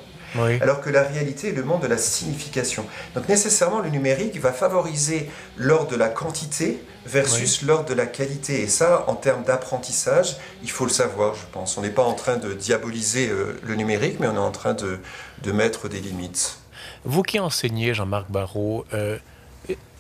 alors 0.60 0.80
que 0.80 0.90
la 0.90 1.02
réalité 1.02 1.48
est 1.48 1.52
le 1.52 1.62
monde 1.62 1.82
de 1.82 1.86
la 1.86 1.98
signification. 1.98 2.86
Donc 3.14 3.28
nécessairement, 3.28 3.80
le 3.80 3.90
numérique 3.90 4.38
va 4.40 4.52
favoriser 4.52 5.28
l'ordre 5.56 5.90
de 5.90 5.96
la 5.96 6.08
quantité 6.08 6.82
versus 7.06 7.62
l'ordre 7.62 7.88
de 7.88 7.94
la 7.94 8.06
qualité. 8.06 8.62
Et 8.62 8.68
ça, 8.68 9.04
en 9.06 9.14
termes 9.14 9.44
d'apprentissage, 9.44 10.36
il 10.62 10.70
faut 10.70 10.84
le 10.84 10.90
savoir, 10.90 11.34
je 11.34 11.46
pense. 11.52 11.78
On 11.78 11.82
n'est 11.82 11.90
pas 11.90 12.02
en 12.02 12.14
train 12.14 12.36
de 12.36 12.52
diaboliser 12.52 13.28
euh, 13.28 13.58
le 13.62 13.74
numérique, 13.76 14.18
mais 14.20 14.26
on 14.26 14.34
est 14.34 14.38
en 14.38 14.50
train 14.50 14.74
de, 14.74 14.98
de 15.42 15.52
mettre 15.52 15.88
des 15.88 16.00
limites. 16.00 16.58
Vous 17.04 17.22
qui 17.22 17.38
enseignez, 17.38 17.94
Jean-Marc 17.94 18.30
Barrault, 18.30 18.84
euh, 18.92 19.18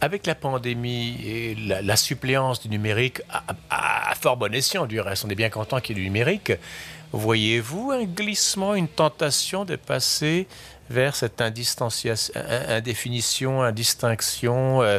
avec 0.00 0.26
la 0.26 0.34
pandémie 0.34 1.16
et 1.24 1.54
la, 1.54 1.96
suppléance 1.96 2.60
du 2.60 2.68
numérique, 2.68 3.22
à, 3.70 4.14
fort 4.20 4.36
bon 4.36 4.52
escient 4.54 4.86
du 4.86 5.00
reste, 5.00 5.24
on 5.24 5.30
est 5.30 5.36
bien 5.36 5.50
content 5.50 5.80
qu'il 5.80 5.96
y 5.96 6.00
ait 6.00 6.02
du 6.02 6.08
numérique, 6.08 6.52
voyez-vous 7.12 7.92
un 7.92 8.04
glissement, 8.04 8.74
une 8.74 8.88
tentation 8.88 9.64
de 9.64 9.76
passer 9.76 10.46
vers 10.90 11.16
cette 11.16 11.40
indéfinition, 11.40 13.62
indistinction, 13.62 14.82
euh, 14.82 14.98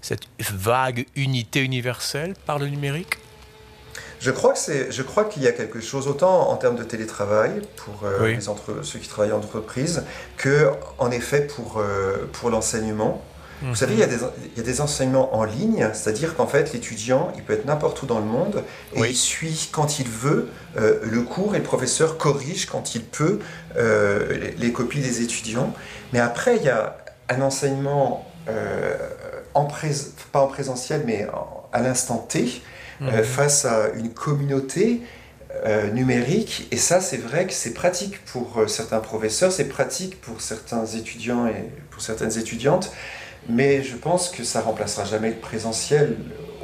cette 0.00 0.22
vague 0.38 1.06
unité 1.16 1.62
universelle 1.62 2.34
par 2.46 2.58
le 2.58 2.68
numérique? 2.68 3.18
Je 4.20 4.32
crois, 4.32 4.52
que 4.52 4.58
c'est, 4.58 4.90
je 4.90 5.02
crois 5.02 5.26
qu'il 5.26 5.44
y 5.44 5.46
a 5.46 5.52
quelque 5.52 5.80
chose, 5.80 6.08
autant 6.08 6.50
en 6.50 6.56
termes 6.56 6.74
de 6.74 6.82
télétravail 6.82 7.62
pour 7.76 8.04
euh, 8.04 8.34
les 8.34 8.48
entre, 8.48 8.82
ceux 8.82 8.98
qui 8.98 9.08
travaillent 9.08 9.30
en 9.32 9.38
entreprise, 9.38 10.02
que 10.36 10.72
en 10.98 11.12
effet 11.12 11.46
pour, 11.46 11.78
euh, 11.78 12.28
pour 12.32 12.50
l'enseignement. 12.50 13.22
Vous 13.62 13.74
savez, 13.74 13.94
il 13.94 14.00
y, 14.00 14.04
a 14.04 14.06
des, 14.06 14.18
il 14.54 14.58
y, 14.58 14.60
a 14.60 14.62
des, 14.62 14.80
enseignements 14.80 15.34
en 15.34 15.44
ligne, 15.44 15.88
c'est-à-dire 15.92 16.36
qu'en 16.36 16.46
fait, 16.46 16.72
l'étudiant, 16.72 17.32
il 17.36 17.42
peut 17.42 17.54
être 17.54 17.64
n'importe 17.64 18.00
où 18.02 18.06
dans 18.06 18.20
le 18.20 18.24
monde 18.24 18.62
et 18.94 19.00
il 19.00 19.16
suit 19.16 19.68
quand 19.72 19.98
il 19.98 20.08
veut 20.08 20.48
euh, 20.76 21.00
le 21.02 21.22
cours 21.22 21.54
et 21.54 21.58
le 21.58 21.64
professeur 21.64 22.18
corrige 22.18 22.66
quand 22.66 22.94
il 22.94 23.02
peut 23.02 23.40
euh, 23.76 24.52
les, 24.56 24.72
copies 24.72 25.00
des 25.00 25.22
étudiants. 25.22 25.74
Mais 26.12 26.20
après, 26.20 26.56
il 26.56 26.62
y 26.62 26.68
a 26.68 26.98
un 27.28 27.40
enseignement, 27.40 28.26
euh, 28.48 28.96
en 29.54 29.66
pas 30.32 30.40
en 30.40 30.46
présentiel, 30.46 31.02
mais 31.04 31.26
à 31.72 31.82
l'instant 31.82 32.18
T, 32.18 32.62
mhm. 33.00 33.24
face 33.24 33.64
à 33.64 33.88
une 33.96 34.10
communauté 34.10 35.02
numérique. 35.92 36.68
Et 36.70 36.76
ça, 36.76 37.00
c'est 37.00 37.16
vrai 37.16 37.46
que 37.46 37.52
c'est 37.52 37.74
pratique 37.74 38.24
pour 38.26 38.62
certains 38.68 39.00
professeurs, 39.00 39.50
c'est 39.50 39.64
pratique 39.64 40.20
pour 40.20 40.40
certains 40.40 40.86
étudiants 40.86 41.48
et 41.48 41.70
pour 41.90 42.00
certaines 42.00 42.38
étudiantes 42.38 42.92
mais 43.48 43.82
je 43.82 43.96
pense 43.96 44.30
que 44.30 44.44
ça 44.44 44.60
remplacera 44.60 45.04
jamais 45.04 45.30
le 45.30 45.36
présentiel, 45.36 46.16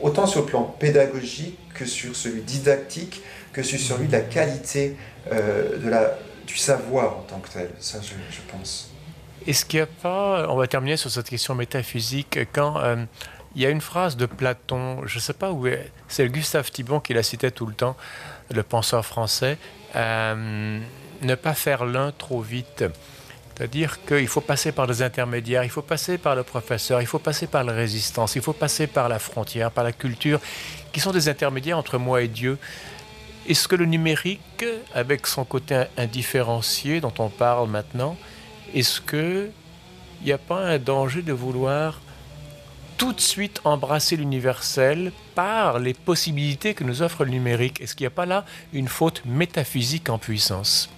autant 0.02 0.26
sur 0.26 0.40
le 0.40 0.46
plan 0.46 0.62
pédagogique 0.62 1.58
que 1.74 1.86
sur 1.86 2.14
celui 2.14 2.42
didactique, 2.42 3.22
que 3.52 3.62
sur 3.62 3.78
celui 3.78 4.06
de 4.06 4.12
la 4.12 4.20
qualité 4.20 4.96
euh, 5.32 5.78
de 5.78 5.88
la, 5.88 6.18
du 6.46 6.56
savoir 6.56 7.18
en 7.18 7.22
tant 7.22 7.38
que 7.38 7.48
tel. 7.48 7.70
Ça, 7.78 7.98
je, 8.02 8.40
pense. 8.52 8.90
Est-ce 9.46 9.64
qu'il 9.64 9.78
n'y 9.78 9.82
a 9.82 9.86
pas, 9.86 10.46
on 10.48 10.56
va 10.56 10.66
terminer 10.66 10.96
sur 10.96 11.10
cette 11.10 11.28
question 11.28 11.54
métaphysique, 11.54 12.38
quand 12.52 12.78
euh, 12.78 13.04
il 13.54 13.62
y 13.62 13.66
a 13.66 13.70
une 13.70 13.80
phrase 13.80 14.16
de 14.16 14.26
Platon, 14.26 15.06
je 15.06 15.16
ne 15.16 15.20
sais 15.20 15.32
pas 15.32 15.52
où 15.52 15.66
est, 15.66 15.90
c'est 16.08 16.28
Gustave 16.28 16.70
Thibon 16.70 17.00
qui 17.00 17.14
la 17.14 17.22
citait 17.22 17.50
tout 17.50 17.66
le 17.66 17.74
temps, 17.74 17.96
le 18.52 18.62
penseur 18.62 19.04
français, 19.04 19.58
euh, 19.96 20.80
ne 21.22 21.34
pas 21.34 21.54
faire 21.54 21.84
l'un 21.84 22.12
trop 22.12 22.40
vite. 22.40 22.84
C'est-à-dire 23.56 24.04
qu'il 24.04 24.26
faut 24.26 24.40
passer 24.40 24.72
par 24.72 24.88
des 24.88 25.02
intermédiaires, 25.02 25.62
il 25.62 25.70
faut 25.70 25.82
passer 25.82 26.18
par 26.18 26.34
le 26.34 26.42
professeur, 26.42 27.00
il 27.00 27.06
faut 27.06 27.20
passer 27.20 27.46
par 27.46 27.62
la 27.62 27.72
résistance, 27.72 28.34
il 28.34 28.42
faut 28.42 28.52
passer 28.52 28.88
par 28.88 29.08
la 29.08 29.20
frontière, 29.20 29.70
par 29.70 29.84
la 29.84 29.92
culture, 29.92 30.40
qui 30.92 30.98
sont 30.98 31.12
des 31.12 31.28
intermédiaires 31.28 31.78
entre 31.78 31.98
moi 31.98 32.22
et 32.22 32.28
Dieu. 32.28 32.58
Est-ce 33.48 33.68
que 33.68 33.76
le 33.76 33.84
numérique, 33.84 34.64
avec 34.92 35.26
son 35.28 35.44
côté 35.44 35.84
indifférencié 35.96 37.00
dont 37.00 37.12
on 37.18 37.28
parle 37.28 37.68
maintenant, 37.68 38.16
est-ce 38.74 39.00
qu'il 39.00 39.52
n'y 40.24 40.32
a 40.32 40.38
pas 40.38 40.58
un 40.58 40.78
danger 40.78 41.22
de 41.22 41.32
vouloir 41.32 42.00
tout 42.96 43.12
de 43.12 43.20
suite 43.20 43.60
embrasser 43.64 44.16
l'universel 44.16 45.12
par 45.34 45.78
les 45.78 45.94
possibilités 45.94 46.74
que 46.74 46.82
nous 46.82 47.02
offre 47.02 47.24
le 47.24 47.30
numérique? 47.30 47.80
Est-ce 47.80 47.94
qu'il 47.94 48.04
n'y 48.04 48.08
a 48.08 48.10
pas 48.10 48.26
là 48.26 48.44
une 48.72 48.88
faute 48.88 49.22
métaphysique 49.24 50.08
en 50.08 50.18
puissance? 50.18 50.93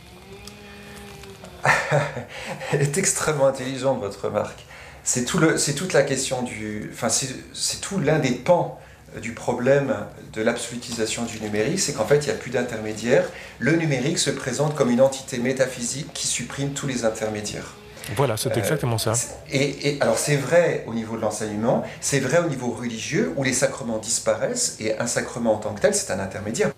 Elle 2.73 2.81
est 2.83 2.99
extrêmement 2.99 3.47
intelligente, 3.47 4.01
votre 4.01 4.27
remarque. 4.27 4.65
C'est 5.05 5.25
tout 5.25 5.39
toute 5.39 5.93
la 5.93 6.03
question 6.03 6.43
du. 6.43 6.91
Enfin, 6.93 7.09
c'est 7.09 7.81
tout 7.81 8.01
l'un 8.01 8.19
des 8.19 8.33
pans 8.33 8.81
du 9.21 9.33
problème 9.33 9.95
de 10.33 10.43
l'absolutisation 10.43 11.25
du 11.25 11.41
numérique, 11.41 11.81
c'est 11.81 11.93
qu'en 11.93 12.05
fait, 12.05 12.19
il 12.19 12.25
n'y 12.25 12.31
a 12.31 12.35
plus 12.35 12.51
d'intermédiaires. 12.51 13.25
Le 13.59 13.77
numérique 13.77 14.19
se 14.19 14.31
présente 14.31 14.75
comme 14.75 14.91
une 14.91 15.01
entité 15.01 15.39
métaphysique 15.39 16.13
qui 16.13 16.27
supprime 16.27 16.71
tous 16.73 16.87
les 16.87 17.05
intermédiaires. 17.05 17.75
Voilà, 18.15 18.37
c'est 18.37 18.57
exactement 18.57 18.99
ça. 18.99 19.13
Euh, 19.13 19.15
et, 19.51 19.99
alors 20.01 20.19
c'est 20.19 20.37
vrai 20.37 20.85
au 20.87 20.95
niveau 20.95 21.17
de 21.17 21.23
l'enseignement, 21.23 21.83
c'est 22.01 22.21
vrai 22.21 22.39
au 22.39 22.49
niveau 22.49 22.71
religieux 22.71 23.33
où 23.37 23.43
les 23.43 23.53
sacrements 23.53 23.99
disparaissent 23.99 24.77
et 24.79 24.97
un 24.99 25.09
sacrement 25.09 25.55
en 25.55 25.59
tant 25.59 25.75
que 25.75 25.81
tel, 25.81 25.95
c'est 25.95 26.13
un 26.13 26.21
intermédiaire. 26.21 26.71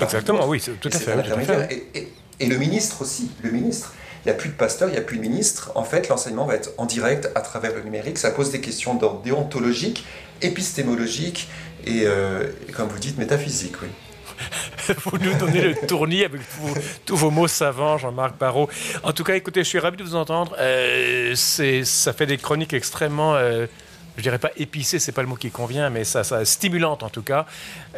Exactement, 0.00 0.46
oui, 0.46 0.60
tout 0.60 0.88
à, 0.88 0.98
fait, 0.98 1.22
tout 1.22 1.32
à 1.32 1.40
fait. 1.40 1.72
Et, 1.94 1.98
et 1.98 2.12
le 2.40 2.56
ministre 2.56 3.02
aussi, 3.02 3.30
le 3.42 3.50
ministre. 3.50 3.94
Il 4.24 4.28
n'y 4.28 4.32
a 4.32 4.38
plus 4.38 4.48
de 4.48 4.54
pasteur, 4.54 4.88
il 4.88 4.92
n'y 4.92 4.98
a 4.98 5.02
plus 5.02 5.18
de 5.18 5.22
ministre. 5.22 5.70
En 5.74 5.84
fait, 5.84 6.08
l'enseignement 6.08 6.46
va 6.46 6.54
être 6.54 6.70
en 6.78 6.86
direct 6.86 7.28
à 7.34 7.42
travers 7.42 7.74
le 7.74 7.82
numérique. 7.82 8.16
Ça 8.16 8.30
pose 8.30 8.50
des 8.50 8.60
questions 8.60 8.94
d'ordre 8.94 9.20
déontologique, 9.20 10.06
épistémologique 10.40 11.48
et, 11.86 12.04
euh, 12.04 12.48
comme 12.74 12.88
vous 12.88 12.98
dites, 12.98 13.18
métaphysique. 13.18 13.74
Oui. 13.82 13.88
vous 15.04 15.18
nous 15.18 15.34
donnez 15.34 15.60
le 15.60 15.74
tournis 15.86 16.24
avec 16.24 16.40
tous 17.04 17.16
vos 17.16 17.30
mots 17.30 17.48
savants, 17.48 17.98
Jean-Marc 17.98 18.38
Barrault. 18.38 18.68
En 19.02 19.12
tout 19.12 19.24
cas, 19.24 19.34
écoutez, 19.34 19.62
je 19.62 19.68
suis 19.68 19.78
ravi 19.78 19.96
de 19.96 20.02
vous 20.02 20.14
entendre. 20.14 20.56
Euh, 20.58 21.34
ça 21.34 22.12
fait 22.12 22.26
des 22.26 22.38
chroniques 22.38 22.72
extrêmement 22.72 23.34
euh, 23.34 23.66
je 24.16 24.22
dirais 24.22 24.38
pas 24.38 24.50
épicé, 24.56 24.98
c'est 24.98 25.12
pas 25.12 25.22
le 25.22 25.28
mot 25.28 25.36
qui 25.36 25.50
convient, 25.50 25.90
mais 25.90 26.04
ça, 26.04 26.24
ça 26.24 26.44
stimulante 26.44 27.02
en 27.02 27.08
tout 27.08 27.22
cas. 27.22 27.46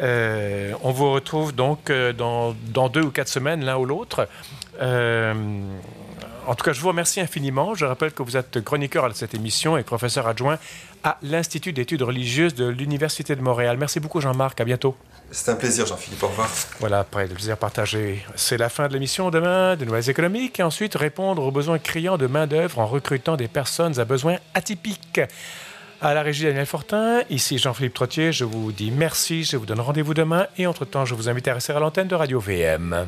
Euh, 0.01 0.73
on 0.81 0.91
vous 0.91 1.11
retrouve 1.11 1.53
donc 1.53 1.89
euh, 1.89 2.13
dans, 2.13 2.55
dans, 2.69 2.89
deux 2.89 3.03
ou 3.03 3.11
quatre 3.11 3.29
semaines, 3.29 3.63
l'un 3.63 3.77
ou 3.77 3.85
l'autre. 3.85 4.27
Euh, 4.81 5.33
en 6.47 6.55
tout 6.55 6.63
cas, 6.63 6.71
je 6.71 6.79
vous 6.79 6.87
remercie 6.87 7.19
infiniment. 7.19 7.75
Je 7.75 7.85
rappelle 7.85 8.13
que 8.13 8.23
vous 8.23 8.37
êtes 8.37 8.63
chroniqueur 8.63 9.05
à 9.05 9.13
cette 9.13 9.33
émission 9.33 9.77
et 9.77 9.83
professeur 9.83 10.27
adjoint 10.27 10.57
à 11.03 11.17
l'Institut 11.21 11.73
d'études 11.73 12.01
religieuses 12.01 12.55
de 12.55 12.65
l'Université 12.65 13.35
de 13.35 13.41
Montréal. 13.41 13.77
Merci 13.77 13.99
beaucoup, 13.99 14.21
Jean-Marc. 14.21 14.59
À 14.61 14.65
bientôt. 14.65 14.95
C'est 15.29 15.51
un 15.51 15.55
plaisir, 15.55 15.85
Jean-Philippe. 15.85 16.23
Au 16.23 16.27
revoir. 16.27 16.49
Voilà, 16.79 16.99
après 16.99 17.27
le 17.27 17.33
plaisir 17.33 17.57
partagé. 17.57 18.23
C'est 18.35 18.57
la 18.57 18.69
fin 18.69 18.87
de 18.87 18.93
l'émission 18.93 19.29
demain 19.29 19.75
de 19.75 19.83
Nouvelles 19.83 20.09
économiques 20.09 20.59
et 20.59 20.63
ensuite 20.63 20.95
répondre 20.95 21.43
aux 21.43 21.51
besoins 21.51 21.79
criants 21.79 22.17
de 22.17 22.27
main-d'œuvre 22.27 22.79
en 22.79 22.87
recrutant 22.87 23.35
des 23.35 23.49
personnes 23.49 23.99
à 23.99 24.05
besoins 24.05 24.37
atypiques. 24.53 25.19
À 25.99 26.13
la 26.13 26.21
régie 26.21 26.43
Daniel 26.43 26.67
Fortin, 26.67 27.21
ici 27.31 27.57
Jean-Philippe 27.57 27.95
Trottier, 27.95 28.31
je 28.31 28.43
vous 28.45 28.71
dis 28.71 28.91
merci, 28.91 29.43
je 29.43 29.57
vous 29.57 29.65
donne 29.65 29.79
rendez-vous 29.79 30.13
demain 30.13 30.45
et 30.57 30.67
entre-temps, 30.67 31.05
je 31.05 31.15
vous 31.15 31.27
invite 31.27 31.47
à 31.47 31.55
rester 31.55 31.73
à 31.73 31.79
l'antenne 31.79 32.07
de 32.07 32.13
Radio 32.13 32.39
VM. 32.39 33.07